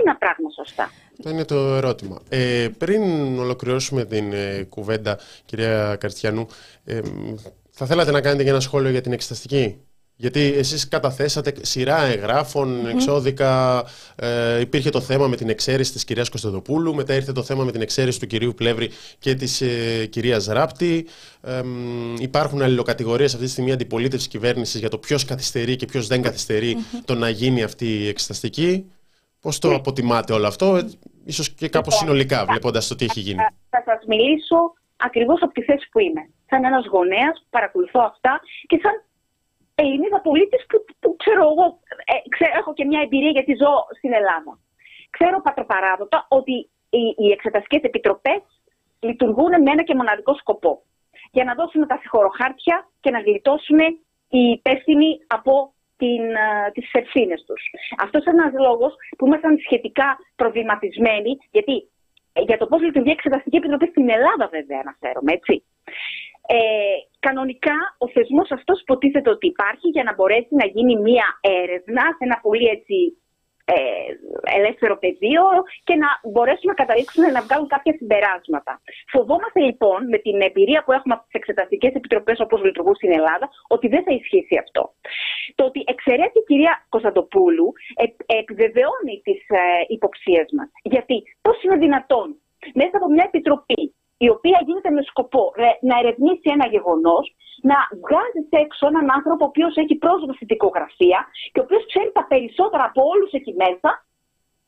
[0.00, 0.90] Ένα πράγμα σωστά.
[1.12, 2.22] Αυτό είναι το ερώτημα.
[2.28, 3.02] Ε, πριν
[3.38, 6.46] ολοκληρώσουμε την ε, κουβέντα, κυρία Καρτιανού,
[6.84, 7.00] ε,
[7.70, 9.85] θα θέλατε να κάνετε και ένα σχόλιο για την εξεταστική;
[10.18, 13.84] Γιατί εσείς καταθέσατε σειρά εγγράφων, εξώδικα,
[14.16, 17.72] ε, υπήρχε το θέμα με την εξαίρεση της κυρίας Κωνσταντοπούλου, μετά ήρθε το θέμα με
[17.72, 21.06] την εξαίρεση του κυρίου Πλεύρη και της ε, κυρίας Ράπτη.
[21.42, 21.62] Ε,
[22.18, 26.76] υπάρχουν αλληλοκατηγορίες αυτή τη στιγμή αντιπολίτευσης κυβέρνησης για το ποιος καθυστερεί και ποιος δεν καθυστερει
[27.04, 28.90] το να γίνει αυτή η εξεταστική.
[29.40, 29.74] Πώς το ναι.
[29.74, 30.90] αποτιμάτε όλο αυτό, ε,
[31.24, 33.40] ίσως και κάπως λοιπόν, συνολικά βλέποντας το τι έχει γίνει.
[33.70, 36.28] Θα σας μιλήσω ακριβώς από τη θέση που είμαι.
[36.48, 39.05] Σαν ένας γονέας που παρακολουθώ αυτά και σαν
[39.82, 41.66] Ελληνίδα πολίτης που, που, ξέρω εγώ,
[42.12, 44.52] ε, ξέρω, έχω και μια εμπειρία γιατί ζω στην Ελλάδα.
[45.10, 46.54] Ξέρω πατροπαράδοτα ότι
[46.90, 48.42] οι, οι εξεταστικές επιτροπές
[49.00, 50.82] λειτουργούν με ένα και μοναδικό σκοπό.
[51.30, 53.78] Για να δώσουν τα συγχωροχάρτια και να γλιτώσουν
[54.28, 57.62] οι υπεύθυνοι από την, uh, τις ευθύνες τους.
[57.98, 61.88] Αυτός είναι ένας λόγος που ήμασταν σχετικά προβληματισμένοι, γιατί
[62.32, 65.64] ε, για το πώς λειτουργεί η Εξεταστική Επιτροπή στην Ελλάδα βέβαια αναφέρομαι, έτσι.
[66.48, 72.02] Ε, κανονικά ο θεσμός αυτός υποτίθεται ότι υπάρχει για να μπορέσει να γίνει μία έρευνα
[72.02, 73.16] σε ένα πολύ έτσι
[73.74, 74.10] ε,
[74.58, 75.44] ελεύθερο πεδίο
[75.84, 78.72] και να μπορέσουν να καταλήξουν να βγάλουν κάποια συμπεράσματα.
[79.12, 83.46] Φοβόμαστε λοιπόν με την εμπειρία που έχουμε από τις εξεταστικές επιτροπές όπως λειτουργούν στην Ελλάδα
[83.68, 84.82] ότι δεν θα ισχύσει αυτό.
[85.54, 87.68] Το ότι εξαιρέσει η κυρία Κωνσταντοπούλου
[88.02, 89.62] ε, επιβεβαιώνει τις ε,
[89.96, 90.68] υποψίες μας.
[90.82, 92.26] Γιατί πώς είναι δυνατόν
[92.74, 95.52] μέσα από μια επιτροπή η οποία γίνεται με σκοπό
[95.88, 97.24] να ερευνήσει ένα γεγονός,
[97.70, 101.20] να βγάζει έξω έναν άνθρωπο ο οποίος έχει πρόσβαση στην δικογραφία
[101.52, 103.90] και ο οποίος ξέρει τα περισσότερα από όλους εκεί μέσα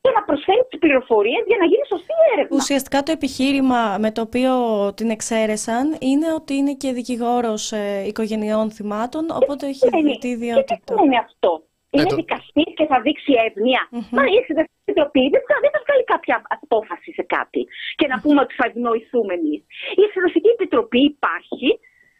[0.01, 2.55] και να προσφέρει τις πληροφορίες για να γίνει σωστή έρευνα.
[2.55, 4.53] Ουσιαστικά το επιχείρημα με το οποίο
[4.93, 10.75] την εξαίρεσαν είναι ότι είναι και δικηγόρος ε, οικογενειών θυμάτων, οπότε έχει δει τη ιδιότητα.
[10.75, 11.63] Τι σημαίνει αυτό;
[11.93, 12.15] Είναι το...
[12.21, 13.83] δικαστής και θα δείξει εύνοια.
[13.87, 14.15] Mm-hmm.
[14.15, 17.61] Μα η Εξεταστική Επιτροπή δεν θα, δεν θα βγάλει κάποια απόφαση σε κάτι
[17.99, 19.61] και να πούμε ότι θα ευνοηθούμε εμείς.
[19.99, 21.69] Η Εξεταστική Επιτροπή υπάρχει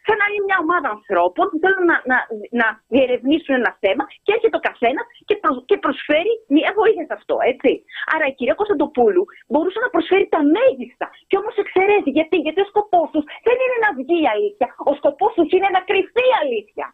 [0.06, 2.18] σαν να είναι μια ομάδα ανθρώπων που θέλουν να, να,
[2.60, 7.14] να διερευνήσουν ένα θέμα και έρχεται ο καθένας και, προ, και προσφέρει μια βοήθεια σε
[7.18, 7.34] αυτό.
[7.52, 7.70] Έτσι.
[8.14, 12.10] Άρα η κυρία Κωνσταντοπούλου μπορούσε να προσφέρει τα μέγιστα και όμως εξαιρέσει.
[12.16, 14.68] Γιατί, γιατί ο σκοπός τους δεν είναι να βγει η αλήθεια.
[14.90, 16.86] Ο σκοπός τους είναι να κρυφτεί η αλήθεια.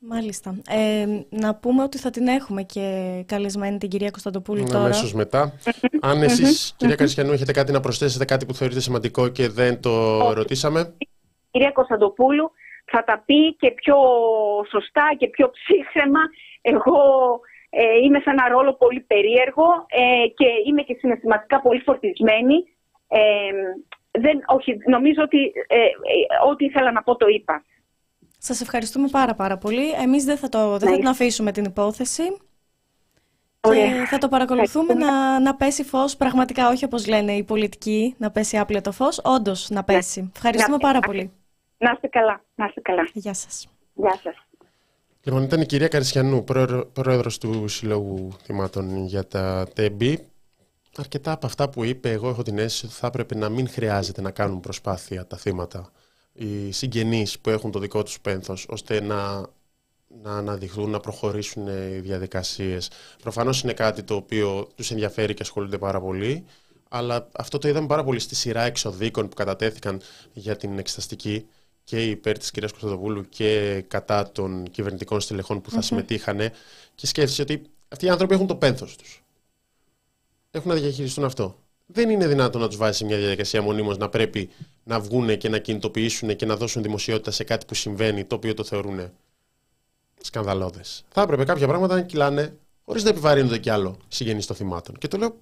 [0.00, 0.54] Μάλιστα.
[0.68, 2.86] Ε, να πούμε ότι θα την έχουμε και
[3.26, 4.84] καλεσμένη την κυρία Κωνσταντοπούλου τώρα.
[4.84, 5.52] Αμέσως μετά.
[6.00, 9.92] Αν εσείς, κυρία Καρισιανού, έχετε κάτι να προσθέσετε, κάτι που θεωρείτε σημαντικό και δεν το
[10.32, 11.08] ρωτήσαμε; Η
[11.50, 12.50] κυρία Κωνσταντοπούλου
[12.84, 13.96] θα τα πει και πιο
[14.70, 16.20] σωστά και πιο ψύχρεμα.
[16.60, 17.00] Εγώ
[17.70, 22.56] ε, είμαι σε ένα ρόλο πολύ περίεργο ε, και είμαι και συναισθηματικά πολύ φορτισμένη.
[23.08, 23.20] Ε,
[24.10, 25.78] δεν, όχι, νομίζω ότι ε,
[26.50, 27.64] ό,τι ήθελα να πω το είπα.
[28.38, 29.90] Σας ευχαριστούμε πάρα πάρα πολύ.
[29.90, 30.96] Εμείς δεν θα, το, δεν θα ναι.
[30.96, 32.22] την αφήσουμε την υπόθεση.
[33.60, 38.30] Και θα το παρακολουθούμε να, να πέσει φως, πραγματικά όχι όπως λένε οι πολιτικοί, να
[38.30, 39.82] πέσει άπλετο το φως, όντως να ναι.
[39.82, 40.30] πέσει.
[40.34, 41.32] Ευχαριστούμε πάρα πολύ.
[41.78, 42.42] Να είστε καλά.
[42.54, 43.08] Να είστε καλά.
[43.12, 43.68] Γεια σας.
[43.94, 44.34] Γεια σας.
[45.22, 46.44] Λοιπόν, ήταν η κυρία Καρισιανού,
[46.92, 50.26] πρόεδρος του Συλλόγου Θυμάτων για τα ΤΕΜΠΗ.
[50.96, 54.20] Αρκετά από αυτά που είπε, εγώ έχω την αίσθηση ότι θα έπρεπε να μην χρειάζεται
[54.20, 55.90] να κάνουν προσπάθεια τα θύματα
[56.38, 59.40] οι συγγενείς που έχουν το δικό τους πένθος ώστε να,
[60.22, 62.90] να αναδειχθούν, να προχωρήσουν οι διαδικασίες.
[63.22, 66.44] Προφανώς είναι κάτι το οποίο τους ενδιαφέρει και ασχολούνται πάρα πολύ,
[66.88, 70.00] αλλά αυτό το είδαμε πάρα πολύ στη σειρά εξοδίκων που κατατέθηκαν
[70.32, 71.46] για την εξεταστική
[71.84, 76.38] και υπέρ της κυρίας Κωνσταντοπούλου και κατά των κυβερνητικών στελεχών που θα mm συμμετείχαν
[76.94, 79.22] και σκέφτεσαι ότι αυτοί οι άνθρωποι έχουν το πένθος τους.
[80.50, 81.58] Έχουν να διαχειριστούν αυτό
[81.90, 84.50] δεν είναι δυνατόν να τους βάζει σε μια διαδικασία μονίμως να πρέπει
[84.84, 88.54] να βγουν και να κινητοποιήσουν και να δώσουν δημοσιότητα σε κάτι που συμβαίνει, το οποίο
[88.54, 89.10] το θεωρούν
[90.20, 91.04] σκανδαλώδες.
[91.08, 94.98] Θα έπρεπε κάποια πράγματα να κυλάνε χωρίς να επιβαρύνονται κι άλλο συγγενείς των θυμάτων.
[94.98, 95.36] Και το λέω,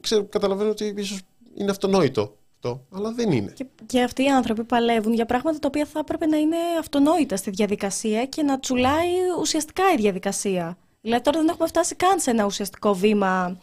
[0.00, 1.20] ξέρω, καταλαβαίνω ότι ίσως
[1.54, 3.52] είναι αυτονόητο αυτό, αλλά δεν είναι.
[3.56, 7.36] Και, και αυτοί οι άνθρωποι παλεύουν για πράγματα τα οποία θα έπρεπε να είναι αυτονόητα
[7.36, 9.08] στη διαδικασία και να τσουλάει
[9.40, 10.76] ουσιαστικά η διαδικασία.
[11.00, 13.58] Δηλαδή τώρα δεν έχουμε φτάσει καν σε ένα ουσιαστικό βήμα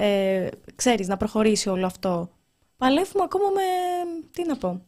[0.00, 2.30] ε, ξέρεις, να προχωρήσει όλο αυτό.
[2.76, 3.60] Παλεύουμε ακόμα με...
[4.30, 4.82] τι να πω.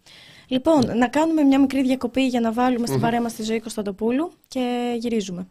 [0.46, 4.32] Λοιπόν, να κάνουμε μια μικρή διακοπή για να βάλουμε στην παρέα μας τη ζωή Κωνσταντοπούλου
[4.48, 5.48] και γυρίζουμε.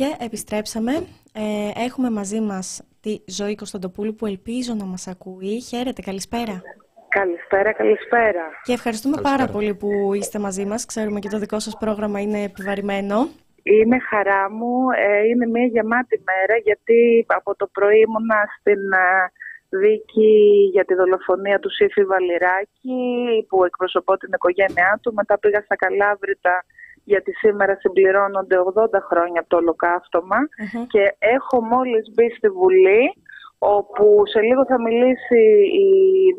[0.00, 0.92] Και επιστρέψαμε.
[1.42, 2.64] Ε, έχουμε μαζί μας
[3.00, 5.60] τη Ζωή Κωνσταντοπούλου που ελπίζω να μας ακούει.
[5.60, 6.62] Χαίρετε, καλησπέρα.
[7.08, 8.44] Καλησπέρα, καλησπέρα.
[8.62, 10.86] Και ευχαριστούμε πάρα πολύ που είστε μαζί μας.
[10.86, 13.28] Ξέρουμε και το δικό σας πρόγραμμα είναι επιβαρημένο.
[13.62, 14.72] Είναι χαρά μου.
[14.90, 19.06] Ε, είναι μια γεμάτη μέρα γιατί από το πρωί ήμουνα στην ε,
[19.68, 20.32] δίκη
[20.72, 23.00] για τη δολοφονία του Σύφη Βαλιράκη
[23.48, 25.14] που εκπροσωπώ την οικογένειά του.
[25.14, 26.64] Μετά πήγα στα Καλάβρητα
[27.12, 30.38] γιατί σήμερα συμπληρώνονται 80 χρόνια από το ολοκαυτωμα
[30.92, 31.02] και
[31.36, 33.02] έχω μόλις μπει στη Βουλή
[33.76, 35.40] όπου σε λίγο θα μιλήσει
[35.86, 35.90] η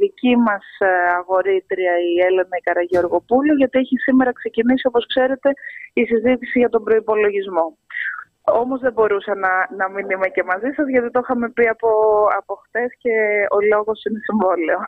[0.01, 5.49] δική μας ε, αγορήτρια η Έλενα Καραγεωργοπούλου γιατί έχει σήμερα ξεκινήσει όπως ξέρετε
[5.93, 7.65] η συζήτηση για τον προϋπολογισμό.
[8.43, 11.89] Όμως δεν μπορούσα να, να μην είμαι και μαζί σας γιατί το είχαμε πει από,
[12.37, 13.09] από χτες και
[13.51, 14.79] ο λόγος είναι συμβόλαιο.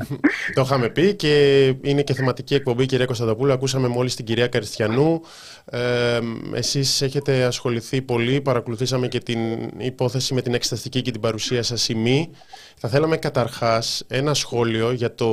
[0.56, 3.52] το είχαμε πει και είναι και θεματική εκπομπή κυρία Κωνσταντοπούλου.
[3.52, 5.20] Ακούσαμε μόλις την κυρία Καριστιανού.
[5.64, 6.18] Ε,
[6.54, 9.40] εσείς έχετε ασχοληθεί πολύ, παρακολουθήσαμε και την
[9.78, 12.30] υπόθεση με την εξεταστική και την παρουσία σας ημί.
[12.76, 15.28] Θα θέλαμε καταρχάς ένα σχόλιο για το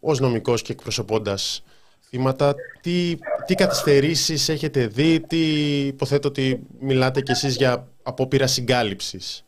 [0.00, 1.64] ως νομικός και εκπροσωπώντας
[2.14, 5.42] θύματα, τι, τι καθυστερήσεις έχετε δει, τι
[5.86, 9.46] υποθέτω ότι μιλάτε κι εσείς για απόπειρα συγκάλυψης;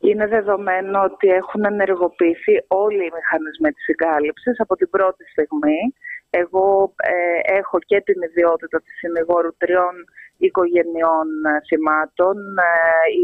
[0.00, 5.80] Είναι δεδομένο ότι έχουν ενεργοποιηθεί όλοι οι μηχανισμοί της συγκάλυψης από την πρώτη στιγμή.
[6.30, 9.94] Εγώ ε, έχω και την ιδιότητα της συνηγόρου τριών
[10.36, 12.36] οικογενειών ε, θυμάτων.
[12.58, 12.72] Ε,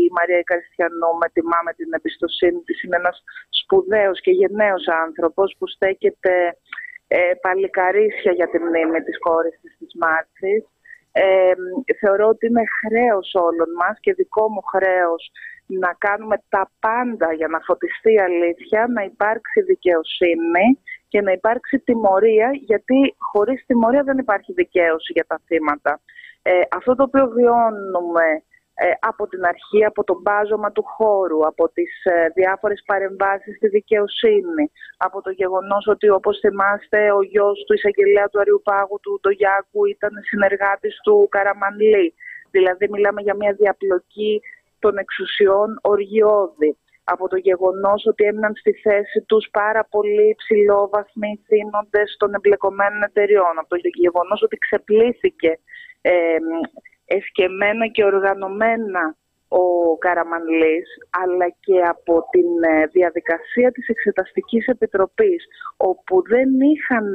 [0.01, 2.83] η Μαρία Καριστιανού με τιμά με την εμπιστοσύνη της.
[2.83, 3.16] Είναι ένας
[3.61, 6.35] σπουδαίος και γενναίος άνθρωπος που στέκεται
[7.13, 10.63] ε, παλικαρίσια για τη μνήμη της κόρης της της Μάρτσης.
[11.13, 11.53] Ε,
[12.01, 15.23] θεωρώ ότι είναι χρέος όλων μας και δικό μου χρέος
[15.67, 20.67] να κάνουμε τα πάντα για να φωτιστεί η αλήθεια, να υπάρξει δικαιοσύνη
[21.09, 26.01] και να υπάρξει τιμωρία, γιατί χωρίς τιμωρία δεν υπάρχει δικαίωση για τα θύματα.
[26.43, 28.43] Ε, αυτό το οποίο βιώνουμε ε,
[29.01, 34.64] από την αρχή, από το μπάζωμα του χώρου, από τις ε, διάφορες παρεμβάσεις στη δικαιοσύνη,
[34.97, 40.12] από το γεγονός ότι όπως θυμάστε ο γιος του εισαγγελέα του Αριουπάγου του Ντογιάκου ήταν
[40.28, 42.14] συνεργάτης του Καραμανλή.
[42.51, 44.41] Δηλαδή μιλάμε για μια διαπλοκή
[44.78, 46.76] των εξουσιών οργιώδη.
[47.05, 53.55] Από το γεγονός ότι έμειναν στη θέση τους πάρα πολύ ψηλόβαθμοι θύνοντες των εμπλεκομένων εταιριών.
[53.61, 55.59] Από το γεγονός ότι ξεπλήθηκε
[56.01, 56.37] ε,
[57.17, 59.17] εσκεμμένα και οργανωμένα
[59.49, 59.65] ο
[59.99, 60.89] Καραμανλής,
[61.23, 65.45] αλλά και από την ε, διαδικασία της Εξεταστικής Επιτροπής,
[65.77, 67.07] όπου δεν είχαν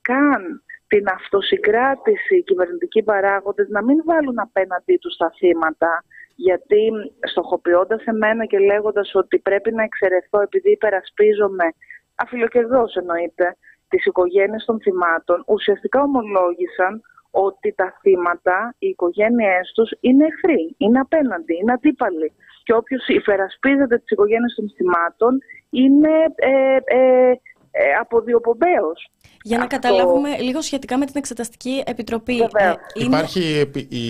[0.00, 6.04] καν την αυτοσυγκράτηση οι κυβερνητικοί παράγοντες να μην βάλουν απέναντί τους τα θύματα,
[6.36, 6.82] γιατί
[7.30, 11.66] στοχοποιώντας εμένα και λέγοντας ότι πρέπει να εξαιρεθώ επειδή υπερασπίζομαι,
[12.14, 13.56] αφιλοκερδώς εννοείται,
[13.88, 20.98] τις οικογένειες των θυμάτων, ουσιαστικά ομολόγησαν ότι τα θύματα, οι οικογένειές τους είναι εχθροί, είναι
[20.98, 22.32] απέναντι, είναι αντίπαλοι.
[22.62, 25.38] Και όποιος υπερασπίζεται τις οικογένειες των θυμάτων
[25.70, 27.30] είναι ε, ε,
[27.70, 29.10] ε, αποδιοπομπαίος.
[29.42, 32.38] Για να καταλάβουμε λίγο σχετικά με την Εξεταστική Επιτροπή.
[32.40, 34.06] Ε, Υπάρχει η,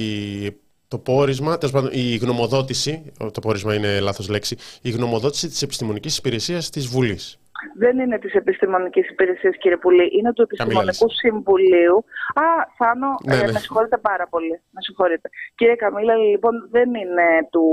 [0.88, 1.58] το πόρισμα,
[1.90, 7.38] η γνωμοδότηση, το πόρισμα είναι λάθος λέξη, η γνωμοδότηση της Επιστημονικής Υπηρεσίας της Βουλής
[7.74, 11.96] δεν είναι της επιστημονικής υπηρεσίας, κύριε Πουλή, είναι του Επιστημονικού Συμβουλίου.
[12.34, 12.46] Α,
[12.76, 13.52] Θάνο, ναι, ε, ναι.
[13.52, 14.60] με συγχωρείτε πάρα πολύ.
[14.70, 15.28] Με συγχωρείτε.
[15.54, 17.66] Κύριε Καμίλα, λοιπόν, δεν είναι του,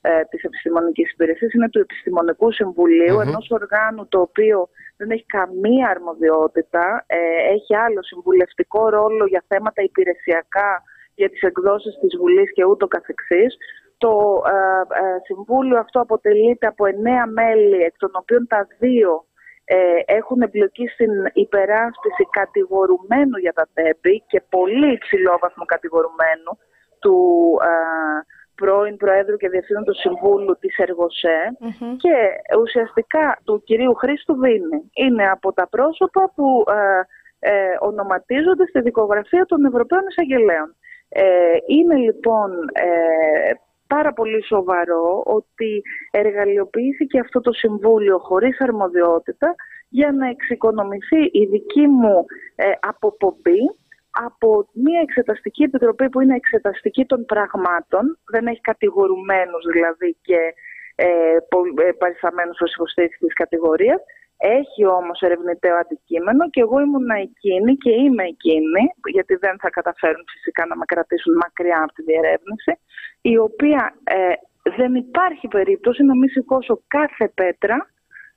[0.00, 3.26] ε, της Επιστημονικής Υπηρεσίας, είναι του Επιστημονικού Συμβουλίου, mm-hmm.
[3.26, 7.16] ενός οργάνου το οποίο δεν έχει καμία αρμοδιότητα, ε,
[7.54, 10.82] έχει άλλο συμβουλευτικό ρόλο για θέματα υπηρεσιακά
[11.14, 13.56] για τις εκδόσεις της Βουλής και ούτω καθεξής.
[14.04, 19.24] Το ε, ε, Συμβούλιο αυτό αποτελείται από εννέα μέλη, εκ των οποίων τα δύο
[19.64, 26.52] ε, έχουν εμπλοκή στην υπεράσπιση κατηγορουμένου για τα τέμπη και πολύ υψηλόβαθμο κατηγορουμένου
[26.98, 27.16] του
[28.54, 31.38] πρώην Προέδρου και Διευθύνοντος Συμβούλου της εργοσε
[31.96, 32.14] και
[32.60, 34.90] ουσιαστικά του κυρίου Χρήστου Βίνη.
[34.92, 36.64] Είναι από τα πρόσωπα που
[37.38, 40.76] ε, ονοματίζονται στη δικογραφία των Ευρωπαίων Εισαγγελέων.
[41.66, 42.50] είναι λοιπόν
[43.94, 49.54] πάρα πολύ σοβαρό ότι εργαλειοποιήθηκε αυτό το Συμβούλιο χωρίς αρμοδιότητα
[49.88, 52.24] για να εξοικονομηθεί η δική μου
[52.54, 53.62] ε, αποπομπή
[54.10, 60.40] από μια εξεταστική επιτροπή που είναι εξεταστική των πραγμάτων, δεν έχει κατηγορουμένους δηλαδή και
[60.94, 61.06] ε,
[61.86, 64.00] ε παρισταμένους ως υποστήριξη της κατηγορίας,
[64.40, 68.82] έχει όμως ερευνητέο αντικείμενο και εγώ ήμουν εκείνη και είμαι εκείνη,
[69.14, 72.72] γιατί δεν θα καταφέρουν φυσικά να με κρατήσουν μακριά από τη διερεύνηση,
[73.20, 74.32] η οποία ε,
[74.76, 77.90] δεν υπάρχει περίπτωση να μην σηκώσω κάθε πέτρα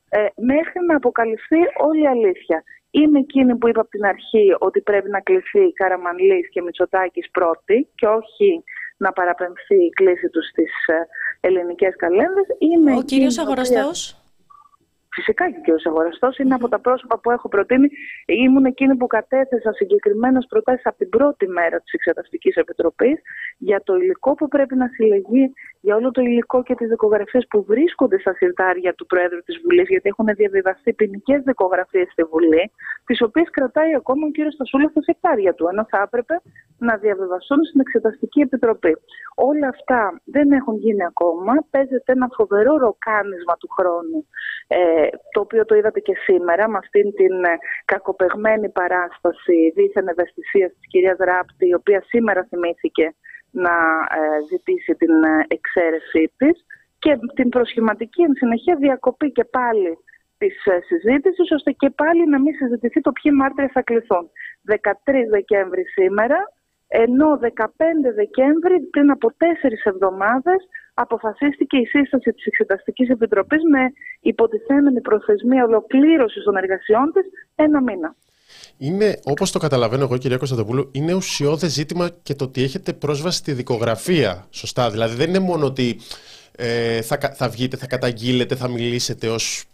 [0.10, 2.64] ε, μέχρι να αποκαλυφθεί όλη η αλήθεια.
[2.92, 7.90] Είμαι εκείνη που είπα από την αρχή ότι πρέπει να κληθεί Καραμανλής και Μητσοτάκης πρώτη
[7.96, 8.64] και όχι
[8.98, 10.72] να παραπεμφθεί η κλίση τους στις
[11.40, 12.46] ελληνικές καλένδες.
[12.98, 14.23] Ο κύριος Αγοραστός.
[15.14, 15.88] Φυσικά και ο κ.
[15.88, 17.88] Αγοραστός είναι από τα πρόσωπα που έχω προτείνει.
[18.26, 23.22] Ήμουν εκείνη που κατέθεσα συγκεκριμένες προτάσεις από την πρώτη μέρα της Εξεταστικής Επιτροπής
[23.70, 25.46] για το υλικό που πρέπει να συλλεγεί,
[25.82, 29.88] για όλο το υλικό και τις δικογραφίες που βρίσκονται στα συρτάρια του Προέδρου της Βουλής,
[29.90, 32.72] γιατί έχουν διαβιβαστεί ποινικές δικογραφίες στη Βουλή,
[33.06, 34.38] τις οποίες κρατάει ακόμα ο κ.
[34.54, 36.36] Στασούλας στα συρτάρια του, ενώ θα έπρεπε
[36.78, 38.94] να διαβιβαστούν στην Εξεταστική Επιτροπή.
[39.36, 41.54] Όλα αυτά δεν έχουν γίνει ακόμα.
[41.70, 44.20] Παίζεται ένα φοβερό ροκάνισμα του χρόνου
[44.68, 47.54] ε, το οποίο το είδατε και σήμερα με αυτήν την ε,
[47.86, 53.06] κακοπεγμένη παράσταση δίθεν ευαισθησίας της κυρίας Ράπτη, η οποία σήμερα θυμήθηκε
[53.66, 53.76] να
[54.20, 56.66] ε, ζητήσει την ε, εξαίρεσή της
[57.00, 59.98] και την προσχηματική εν συνεχεία διακοπή και πάλι
[60.38, 60.56] της
[60.88, 64.30] συζήτησης, ώστε και πάλι να μην συζητηθεί το ποιοι μάρτυρες θα κληθούν.
[64.66, 64.76] 13
[65.30, 66.40] Δεκέμβρη σήμερα,
[66.88, 67.46] ενώ 15
[68.16, 70.62] Δεκέμβρη πριν από τέσσερις εβδομάδες
[70.94, 77.26] αποφασίστηκε η σύσταση της Εξεταστικής Επιτροπής με υποτιθέμενη προθεσμία ολοκλήρωσης των εργασιών της
[77.56, 78.16] ένα μήνα.
[78.78, 83.38] Είναι, όπως το καταλαβαίνω εγώ κυρία Κωνσταντοπούλου, είναι ουσιώδες ζήτημα και το ότι έχετε πρόσβαση
[83.38, 84.90] στη δικογραφία, σωστά.
[84.90, 86.00] Δηλαδή δεν είναι μόνο ότι
[86.58, 89.66] ε, θα, θα βγείτε, θα καταγγείλετε, θα μιλήσετε ως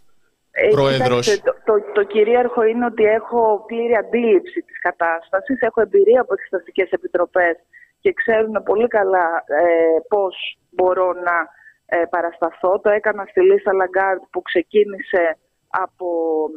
[0.50, 1.26] ε, πρόεδρος.
[1.26, 6.90] το, το, το, κυρίαρχο είναι ότι έχω πλήρη αντίληψη της κατάστασης, έχω εμπειρία από εξεταστικές
[6.90, 7.56] επιτροπές
[8.00, 11.36] και ξέρουν πολύ καλά ε, πώς μπορώ να
[11.86, 12.80] ε, παρασταθώ.
[12.80, 15.38] Το έκανα στη Λίστα Λαγκάρντ που ξεκίνησε
[15.70, 16.08] από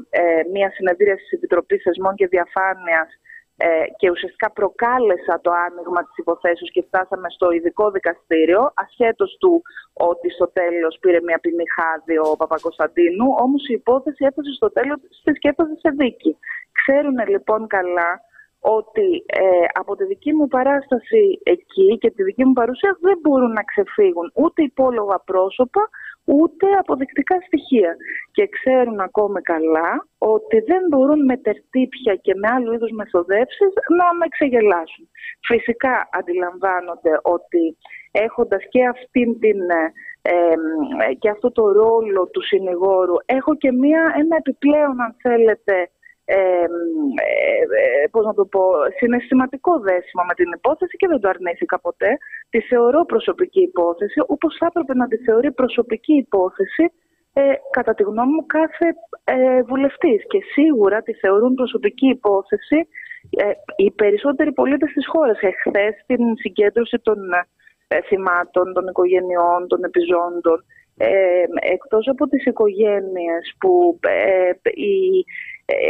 [0.09, 3.09] ε, μια συνεδρία της Επιτροπής Θεσμών και Διαφάνειας
[3.57, 9.61] ε, και ουσιαστικά προκάλεσα το άνοιγμα της υποθέσεως και φτάσαμε στο ειδικό δικαστήριο ασχέτως του
[9.93, 14.97] ότι στο τέλος πήρε μια ποινή χάδι ο Παπακοσταντίνου όμως η υπόθεση έφτασε στο τέλος
[15.23, 16.37] της και σε δίκη.
[16.79, 18.11] Ξέρουν λοιπόν καλά
[18.59, 23.51] ότι ε, από τη δική μου παράσταση εκεί και τη δική μου παρουσία δεν μπορούν
[23.51, 25.89] να ξεφύγουν ούτε υπόλογα πρόσωπα
[26.25, 27.95] ούτε αποδεικτικά στοιχεία.
[28.31, 34.07] Και ξέρουν ακόμη καλά ότι δεν μπορούν με τερτύπια και με άλλου είδους μεθοδεύσεις να
[34.17, 35.09] με ξεγελάσουν.
[35.49, 37.77] Φυσικά αντιλαμβάνονται ότι
[38.11, 39.59] έχοντας και αυτήν την
[40.21, 45.89] ε, και αυτό το ρόλο του συνηγόρου έχω και μία, ένα επιπλέον αν θέλετε
[46.25, 48.61] ε, ε, πώς να το πω,
[48.97, 52.17] συναισθηματικό δέσιμο με την υπόθεση και δεν το αρνήθηκα ποτέ.
[52.49, 56.91] Τη θεωρώ προσωπική υπόθεση, όπως θα έπρεπε να τη θεωρεί προσωπική υπόθεση
[57.33, 58.87] ε, κατά τη γνώμη μου κάθε
[59.23, 62.87] ε, βουλευτής και σίγουρα τη θεωρούν προσωπική υπόθεση
[63.29, 65.39] ε, οι περισσότεροι πολίτες της χώρας.
[65.41, 67.17] Εχθές την συγκέντρωση των
[67.87, 70.65] ε, θυμάτων, των οικογενειών, των επιζώντων,
[70.97, 71.43] ε,
[71.73, 75.23] εκτός από τις οικογένειες που ε, η ε,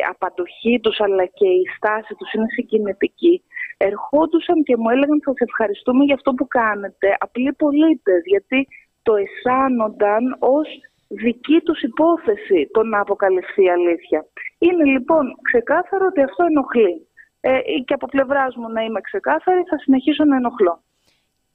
[0.09, 3.43] απαντοχή τους αλλά και η στάση τους είναι συγκινητική
[3.77, 8.67] ερχόντουσαν και μου έλεγαν σας ευχαριστούμε για αυτό που κάνετε απλοί πολίτες γιατί
[9.01, 10.67] το αισθάνονταν ως
[11.07, 14.25] δική τους υπόθεση το να αποκαλυφθεί η αλήθεια.
[14.57, 17.07] Είναι λοιπόν ξεκάθαρο ότι αυτό ενοχλεί.
[17.41, 20.82] Ε, και από πλευράς μου να είμαι ξεκάθαρη θα συνεχίσω να ενοχλώ.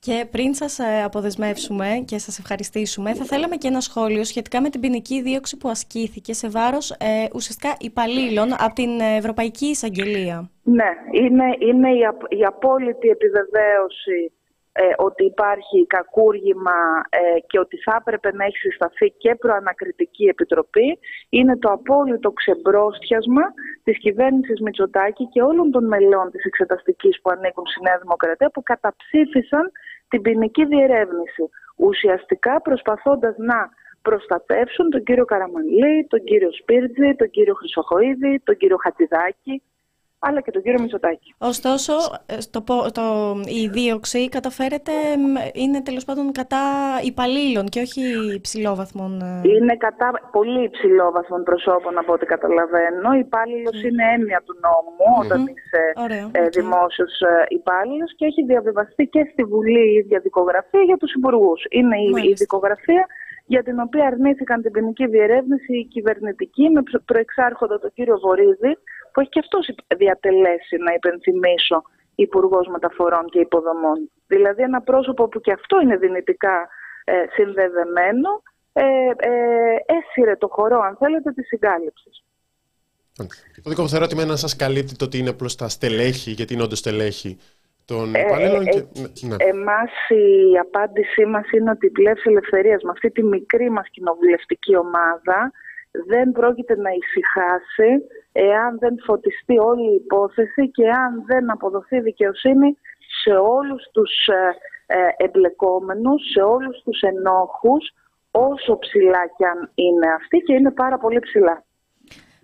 [0.01, 4.69] Και πριν σας ε, αποδεσμεύσουμε και σας ευχαριστήσουμε, θα θέλαμε και ένα σχόλιο σχετικά με
[4.71, 10.51] την ποινική δίωξη που ασκήθηκε σε βάρος ε, ουσιαστικά υπαλλήλων από την Ευρωπαϊκή Εισαγγελία.
[10.63, 14.33] Ναι, είναι, είναι η, η απόλυτη επιβεβαίωση
[14.81, 16.79] ε, ότι υπάρχει κακούργημα
[17.09, 23.43] ε, και ότι θα έπρεπε να έχει συσταθεί και προανακριτική επιτροπή είναι το απόλυτο ξεμπρόστιασμα
[23.85, 28.63] της κυβέρνησης Μητσοτάκη και όλων των μελών της εξεταστικής που ανήκουν στη Νέα Δημοκρατία που
[28.63, 29.71] καταψήφισαν
[30.09, 31.43] την ποινική διερεύνηση
[31.77, 33.69] ουσιαστικά προσπαθώντας να
[34.03, 39.63] προστατεύσουν τον κύριο Καραμανλή, τον κύριο Σπίρτζη, τον κύριο Χρυσοχοίδη, τον κύριο Χατζηδάκη
[40.19, 41.35] αλλά και τον κύριο Μητσοτάκη.
[41.39, 41.93] Ωστόσο,
[42.39, 42.61] στο,
[42.93, 44.93] το, η δίωξη καταφέρεται,
[45.53, 46.63] είναι τέλος πάντων κατά
[47.03, 48.03] υπαλλήλων και όχι
[48.35, 49.21] υψηλόβαθμων.
[49.21, 49.41] Ε.
[49.57, 53.13] Είναι κατά πολύ υψηλόβαθμων προσώπων από ό,τι καταλαβαίνω.
[53.27, 53.89] Υπάλληλος mm.
[53.89, 55.25] είναι έννοια του νόμου mm-hmm.
[55.25, 60.19] όταν είσαι Ωραία, ε, δημόσιος ε, υπάλληλος και έχει διαβιβαστεί και στη Βουλή η ίδια
[60.19, 61.61] δικογραφία για τους υπουργούς.
[61.69, 63.07] Είναι η, η δικογραφία
[63.53, 68.73] για την οποία αρνήθηκαν την ποινική διερεύνηση οι κυβερνητικοί με προεξάρχοντα τον κύριο Βορύδη,
[69.13, 71.83] που έχει και αυτός διατελέσει, να υπενθυμίσω,
[72.15, 74.11] Υπουργός Μεταφορών και Υποδομών.
[74.27, 76.69] Δηλαδή ένα πρόσωπο που και αυτό είναι δυνητικά
[77.05, 78.43] ε, συνδεδεμένο,
[78.73, 78.83] ε,
[79.17, 82.25] ε, έσυρε το χορό, αν θέλετε, της συγκάλυψης.
[83.63, 86.55] Το δικό μου ερώτημα είναι να σας καλύπτει το ότι είναι απλώς τα στελέχη, γιατί
[86.55, 87.39] είναι όντως στελέχη
[87.85, 88.67] των ε, υπαλλήλων.
[88.67, 89.27] Ε, και...
[89.27, 89.37] ναι.
[89.39, 94.77] Εμάς η απάντησή μας είναι ότι η πλεύση ελευθερίας με αυτή τη μικρή μας κοινοβουλευτική
[94.77, 95.53] ομάδα
[96.07, 97.91] δεν πρόκειται να ησυχάσει
[98.47, 102.79] εάν δεν φωτιστεί όλη η υπόθεση και αν δεν αποδοθεί δικαιοσύνη
[103.23, 107.95] σε όλους τους ε, ε, εμπλεκόμενους σε όλους τους ενόχους
[108.31, 111.65] όσο ψηλά κι αν είναι αυτοί και είναι πάρα πολύ ψηλά.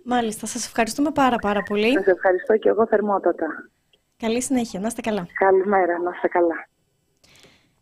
[0.03, 1.91] Μάλιστα, σας ευχαριστούμε πάρα πάρα πολύ.
[1.91, 3.45] Σας ευχαριστώ και εγώ θερμότατα.
[4.17, 5.27] Καλή συνέχεια, να είστε καλά.
[5.33, 6.67] Καλημέρα, να είστε καλά.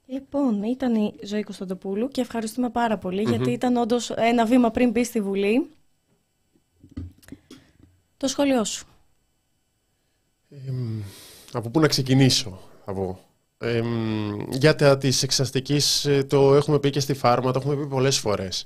[0.05, 5.03] Λοιπόν, ήταν η Ζωή Κωνσταντοπούλου και ευχαριστούμε πάρα γιατί ήταν όντως ένα βήμα πριν μπει
[5.03, 5.69] στη Βουλή.
[8.23, 8.85] Το σχόλιο σου.
[11.51, 13.19] από πού να ξεκινήσω, από
[13.57, 13.81] ε,
[14.49, 18.65] για τα της εξαστικής το έχουμε πει και στη φάρμα, το έχουμε πει πολλές φορές.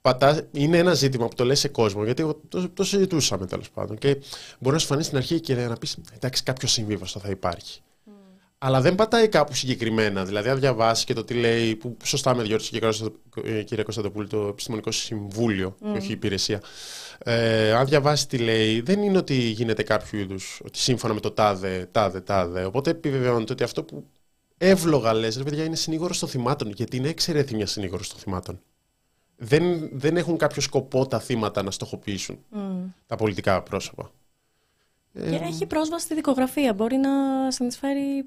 [0.00, 3.98] Πατά, είναι ένα ζήτημα που το λες σε κόσμο, γιατί το, το συζητούσαμε τέλος πάντων.
[3.98, 4.20] Και
[4.58, 7.80] μπορεί να σου φανεί στην αρχή και να πεις: Εντάξει, κάποιος συμβίβαστο θα υπάρχει.
[8.64, 10.24] Αλλά δεν πατάει κάπου συγκεκριμένα.
[10.24, 12.80] Δηλαδή, αν διαβάσει και το τι λέει, που σωστά με διόρθωσε
[13.30, 15.96] και κυρία Κωνσταντοπούλη, το Επιστημονικό Συμβούλιο, mm.
[15.96, 16.62] όχι η υπηρεσία.
[17.18, 21.30] Ε, αν διαβάσει τι λέει, δεν είναι ότι γίνεται κάποιο είδους, ότι σύμφωνα με το
[21.30, 22.64] τάδε, τάδε, τάδε.
[22.64, 24.06] Οπότε επιβεβαιώνεται ότι αυτό που
[24.58, 26.70] εύλογα λες, ρε παιδιά, είναι συνήγορο των θυμάτων.
[26.70, 28.60] Γιατί είναι εξαιρέτη μια συνήγορος των θυμάτων.
[29.36, 32.58] Δεν, δεν έχουν κάποιο σκοπό τα θύματα να στοχοποιήσουν mm.
[33.06, 34.10] τα πολιτικά πρόσωπα.
[35.12, 36.72] Και ε, έχει πρόσβαση στη δικογραφία.
[36.72, 37.10] Μπορεί να
[37.50, 38.26] συνεισφέρει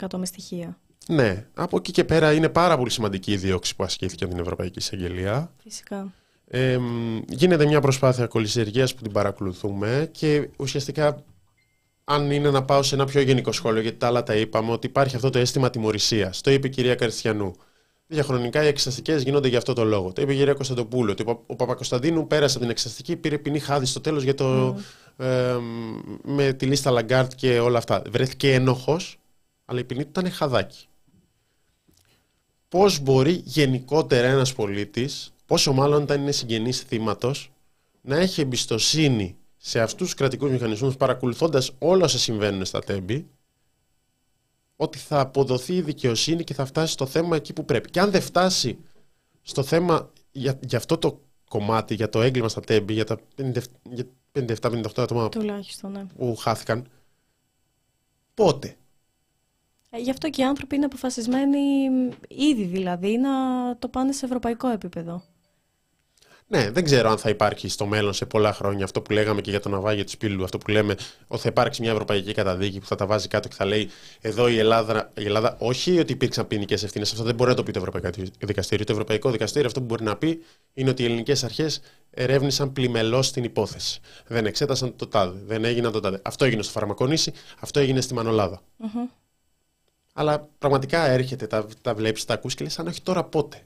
[0.00, 0.78] 100% με στοιχεία.
[1.06, 1.46] Ναι.
[1.54, 4.78] Από εκεί και πέρα είναι πάρα πολύ σημαντική η δίωξη που ασκήθηκε από την Ευρωπαϊκή
[4.78, 5.52] Εισαγγελία.
[5.62, 6.12] Φυσικά.
[6.46, 6.78] Ε,
[7.28, 11.24] γίνεται μια προσπάθεια κωλυσιεργίας που την παρακολουθούμε και ουσιαστικά
[12.04, 14.86] αν είναι να πάω σε ένα πιο γενικό σχόλιο, γιατί τα άλλα τα είπαμε, ότι
[14.86, 16.40] υπάρχει αυτό το αίσθημα τιμωρησίας.
[16.40, 17.54] Το είπε η κυρία Καρυστιανού.
[18.06, 20.12] Διαχρονικά οι εξεταστικές γίνονται για αυτό το λόγο.
[20.12, 23.86] Το είπε η κυρία Κωνσταντοπούλου, ότι ο Παπακωνσταντίνου πέρασε από την εξεταστική, πήρε ποινή χάδι
[23.86, 24.76] στο τέλος για το.
[25.16, 25.58] Ε,
[26.22, 28.02] με τη λίστα Λαγκάρντ και όλα αυτά.
[28.10, 29.18] Βρέθηκε ένοχος,
[29.64, 30.86] αλλά η ποινή του ήταν χαδάκι.
[32.68, 37.52] Πώς μπορεί γενικότερα ένας πολίτης, πόσο μάλλον όταν είναι συγγενής θύματος,
[38.00, 43.26] να έχει εμπιστοσύνη σε αυτούς τους κρατικούς μηχανισμούς παρακολουθώντας όλα όσα συμβαίνουν στα τέμπη,
[44.76, 47.90] ότι θα αποδοθεί η δικαιοσύνη και θα φτάσει στο θέμα εκεί που πρέπει.
[47.90, 48.78] Και αν δεν φτάσει
[49.42, 53.20] στο θέμα για, για αυτό το κομμάτι, για το έγκλημα στα τέμπη, για τα
[54.32, 55.28] 57-58 άτομα
[55.82, 56.04] ναι.
[56.04, 56.86] που χάθηκαν,
[58.34, 58.76] πότε;
[59.90, 61.58] Ε, γι' αυτό και οι άνθρωποι είναι αποφασισμένοι
[62.28, 63.30] ήδη δηλαδή να
[63.78, 65.22] το πάνε σε ευρωπαϊκό επίπεδο.
[66.54, 69.50] Ναι, δεν ξέρω αν θα υπάρχει στο μέλλον σε πολλά χρόνια αυτό που λέγαμε και
[69.50, 70.96] για το ναυάγιο της Πύλου, αυτό που λέμε
[71.26, 73.90] ότι θα υπάρξει μια ευρωπαϊκή καταδίκη που θα τα βάζει κάτω και θα λέει
[74.20, 77.62] εδώ η Ελλάδα, η Ελλάδα όχι ότι υπήρξαν ποινικές ευθύνες, αυτό δεν μπορεί να το
[77.62, 78.84] πει το Ευρωπαϊκό Δικαστήριο.
[78.84, 80.42] Το Ευρωπαϊκό Δικαστήριο αυτό που μπορεί να πει
[80.72, 81.80] είναι ότι οι ελληνικές αρχές
[82.10, 84.00] ερεύνησαν πλημελώς την υπόθεση.
[84.26, 86.20] Δεν εξέτασαν το τάδε, δεν έγιναν το τάδε.
[86.22, 88.60] Αυτό έγινε στο Φαρμακονήσι, αυτό έγινε στη Μανολάδα.
[88.82, 89.10] Mm-hmm.
[90.12, 93.62] Αλλά πραγματικά έρχεται, τα, τα βλέπεις, τα ακούς και λες, αν όχι τώρα πότε;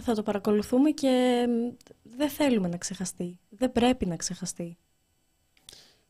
[0.00, 1.44] Θα το παρακολουθούμε και
[2.02, 3.38] δεν θέλουμε να ξεχαστεί.
[3.48, 4.76] Δεν πρέπει να ξεχαστεί.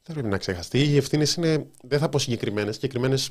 [0.02, 0.78] Δεν πρέπει να ξεχαστεί.
[0.78, 2.74] Οι ευθύνες είναι, δεν θα πω συγκεκριμένες.
[2.74, 3.30] Συγκεκριμένες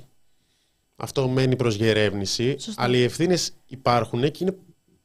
[0.96, 2.58] αυτό μένει προς διερεύνηση.
[2.76, 4.58] Αλλά οι ευθύνες υπάρχουν και είναι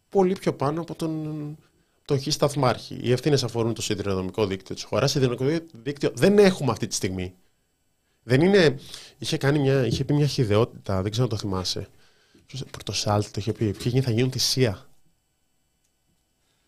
[0.08, 1.56] πολύ πιο πάνω από τον,
[2.04, 2.98] τον χ σταθμάρχη.
[3.02, 5.10] Οι ευθύνες αφορούν το σιδηροδρομικό δίκτυο της χώρας.
[5.10, 7.34] Σιδηροδρομικό δίκτυο δεν έχουμε αυτή τη στιγμή.
[8.22, 8.78] Δεν είναι.
[9.18, 11.88] Είχε, κάνει μια, είχε πει μια χειδεότητα, δεν ξέρω αν το θυμάσαι.
[12.70, 13.70] Πρωτοσάλτ το είχε πει.
[13.70, 14.86] Ποιοι θα γίνουν θυσία.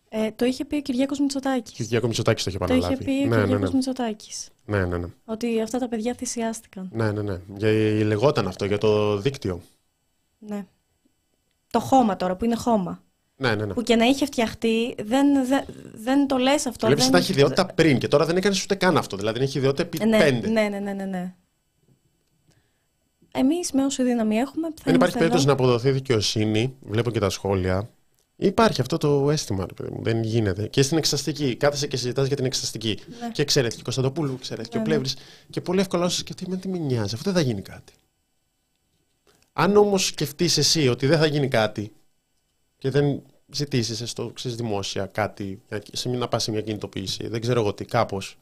[0.09, 1.73] Ε, το είχε πει ο Κυριάκος Μητσοτάκης.
[1.73, 2.95] Κυριάκος Μητσοτάκης το είχε παραλάβει.
[2.95, 3.73] Το είχε πει ο ναι, Κυριάκος ναι, ναι.
[3.73, 4.49] Μητσοτάκης.
[4.65, 5.07] Ναι, ναι, ναι.
[5.25, 6.89] Ότι αυτά τα παιδιά θυσιάστηκαν.
[6.91, 7.39] Ναι, ναι, ναι.
[7.57, 7.71] Για,
[8.05, 9.61] λεγόταν αυτό για το δίκτυο.
[10.39, 10.65] Ναι.
[11.71, 13.03] Το χώμα τώρα που είναι χώμα.
[13.35, 13.73] Ναι, ναι, ναι.
[13.73, 16.85] Που και να είχε φτιαχτεί, δεν, δεν, δεν το λες αυτό.
[16.85, 17.11] Βλέπει δεν...
[17.11, 19.17] τα έχει ιδιότητα πριν και τώρα δεν έκανε ούτε καν αυτό.
[19.17, 20.47] Δηλαδή δεν έχει ιδιότητα επί ναι, πέντε.
[20.47, 21.05] Ναι, ναι, ναι, ναι.
[21.05, 21.33] ναι.
[23.31, 24.67] Εμείς με όση δύναμη έχουμε.
[24.83, 26.75] δεν υπάρχει περίπτωση να αποδοθεί δικαιοσύνη.
[26.81, 27.89] Βλέπω και τα σχόλια.
[28.41, 30.03] Υπάρχει αυτό το αίσθημα, ρε παιδί μου.
[30.03, 30.67] Δεν γίνεται.
[30.67, 31.55] Και στην εξαστική.
[31.55, 32.99] Κάθεσαι και συζητάς για την εξαστική.
[33.19, 33.31] Ναι.
[33.31, 34.85] Και ξέρετε, και ο Κωνσταντοπούλου, ξέρετε, ναι, και ο ναι.
[34.85, 35.15] Πλεύρης.
[35.49, 37.15] Και πολύ εύκολα σου σκεφτεί με τι με νοιάζει.
[37.15, 37.93] Αυτό δεν θα γίνει κάτι.
[39.53, 41.91] Αν όμως σκεφτείς εσύ ότι δεν θα γίνει κάτι
[42.77, 43.21] και δεν
[43.51, 45.61] ζητήσεις στο ξέρεις, δημόσια κάτι,
[45.91, 48.37] σε να πας σε μια κινητοποίηση, δεν ξέρω εγώ τι, κάπως.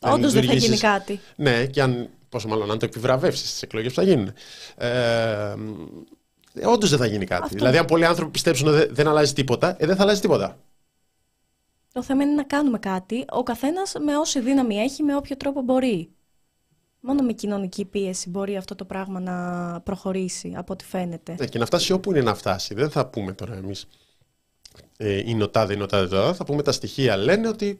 [0.00, 1.20] Όντως δεν θα γίνει κάτι.
[1.36, 4.32] Ναι, και αν, πόσο μάλλον αν το επιβραβεύσεις στις εκλογές που θα γίνουν.
[4.76, 5.54] Ε, ε,
[6.64, 7.42] Όντως δεν θα γίνει κάτι.
[7.42, 7.56] Αυτό.
[7.56, 10.58] Δηλαδή, αν πολλοί άνθρωποι πιστέψουν ότι δεν αλλάζει τίποτα, ε, δεν θα αλλάζει τίποτα.
[11.92, 15.62] Το θέμα είναι να κάνουμε κάτι, ο καθένας με όση δύναμη έχει, με όποιο τρόπο
[15.62, 16.10] μπορεί.
[17.00, 21.34] Μόνο με κοινωνική πίεση μπορεί αυτό το πράγμα να προχωρήσει, από ό,τι φαίνεται.
[21.38, 22.74] Ναι, και να φτάσει όπου είναι να φτάσει.
[22.74, 23.88] Δεν θα πούμε τώρα εμείς.
[24.96, 26.32] Ε, είναι ο τάδε, είναι ο τάδε, τάδε.
[26.32, 27.16] Θα πούμε τα στοιχεία.
[27.16, 27.78] Λένε ότι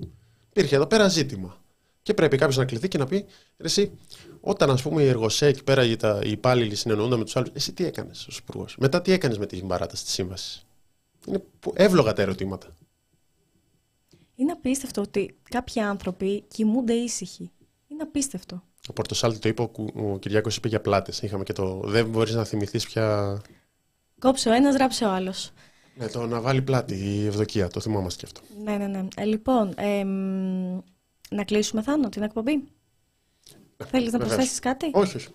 [0.48, 1.61] υπήρχε εδώ πέρα ζήτημα.
[2.02, 3.24] Και πρέπει κάποιος να κληθεί και να πει,
[3.56, 3.98] εσύ,
[4.40, 7.50] όταν ας πούμε η Εργοσέ εκεί πέρα οι, τα, οι υπάλληλοι συνεννοούνται με τους άλλους,
[7.52, 10.66] εσύ τι έκανες ως υπουργός; Μετά τι έκανες με την παράταση της σύμβασης;
[11.26, 11.42] Είναι
[11.74, 12.66] εύλογα τα ερωτήματα.
[14.34, 17.50] Είναι απίστευτο ότι κάποιοι άνθρωποι κοιμούνται ήσυχοι.
[17.88, 18.62] Είναι απίστευτο.
[18.88, 19.62] Ο Πορτοσάλτη το είπε,
[19.94, 21.22] ο Κυριάκος είπε για πλάτες.
[21.22, 21.80] Είχαμε και το.
[21.84, 23.40] Δεν μπορείς να θυμηθείς πια.
[24.18, 25.50] Κόψε ο ένας, ράψε ο άλλος.
[25.96, 28.62] Ναι, το να βάλει πλάτη η ευδοκία, το θυμόμαστε και αυτό.
[28.64, 29.08] Ναι, ναι, ναι.
[29.16, 30.04] Ε, λοιπόν, ε,
[31.32, 32.56] να κλείσουμε Θάνο την εκπομπή;
[33.76, 35.28] Ναι, Θέλεις να προσθέσεις κάτι; Όχι, όχι.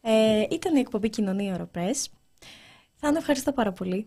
[0.00, 2.08] Ε, ήταν η εκπομπή Κοινωνία Οροπρές.
[2.96, 4.06] Θάνο, ευχαριστώ πάρα πολύ.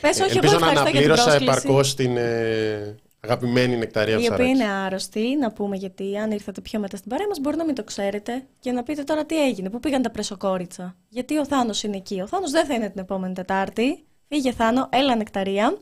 [0.00, 5.36] Πες όχι, Ελπίζω εγώ να αναπλήρωσα επαρκώς την ε, αγαπημένη νεκταρία Η οποία είναι άρρωστη,
[5.36, 8.46] να πούμε γιατί αν ήρθατε πιο μετά στην παρέα μας, μπορεί να μην το ξέρετε
[8.58, 10.96] και να πείτε τώρα τι έγινε, πού πήγαν τα πρεσοκόριτσα.
[11.08, 12.20] Γιατί ο Θάνος είναι εκεί.
[12.20, 14.04] Ο Θάνος δεν θα είναι την επόμενη Τετάρτη.
[14.32, 15.78] Φύγε Θάνο, έλα νεκταρία.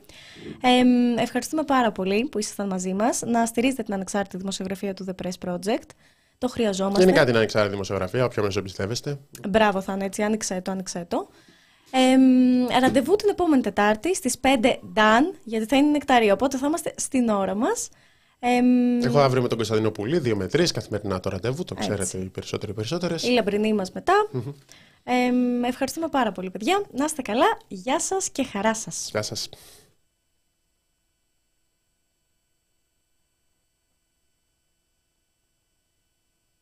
[0.61, 3.23] Ε, ευχαριστούμε πάρα πολύ που ήσασταν μαζί μας.
[3.27, 5.89] Να στηρίζετε την ανεξάρτητη δημοσιογραφία του The Press Project.
[6.39, 7.05] Το χρειαζόμαστε.
[7.05, 9.19] Και είναι κάτι ανεξάρτητη δημοσιογραφία, όποιο μέσο εμπιστεύεστε.
[9.49, 11.29] Μπράβο, Θάνο, έτσι, άνοιξε το, άνοιξε το.
[11.91, 14.47] Ε, ραντεβού την επόμενη Τετάρτη στις 5
[14.93, 17.89] Ντάν, γιατί θα είναι νεκταρία, οπότε θα είμαστε στην ώρα μας.
[18.39, 18.61] Ε,
[19.07, 22.19] Εγώ αύριο με τον Κωνσταντίνο Πουλή, 2 με 3, καθημερινά το ραντεβού, το ξέρετε έτσι.
[22.19, 23.23] οι περισσότεροι περισσότερες.
[23.23, 24.29] Η λαμπρινή μας μετά.
[25.05, 25.31] Ε,
[25.67, 26.83] ευχαριστούμε πάρα πολύ παιδιά.
[26.93, 27.59] Να είστε καλά.
[27.69, 29.09] Γεια σας και χαρά σας.
[29.13, 29.49] Γεια σας.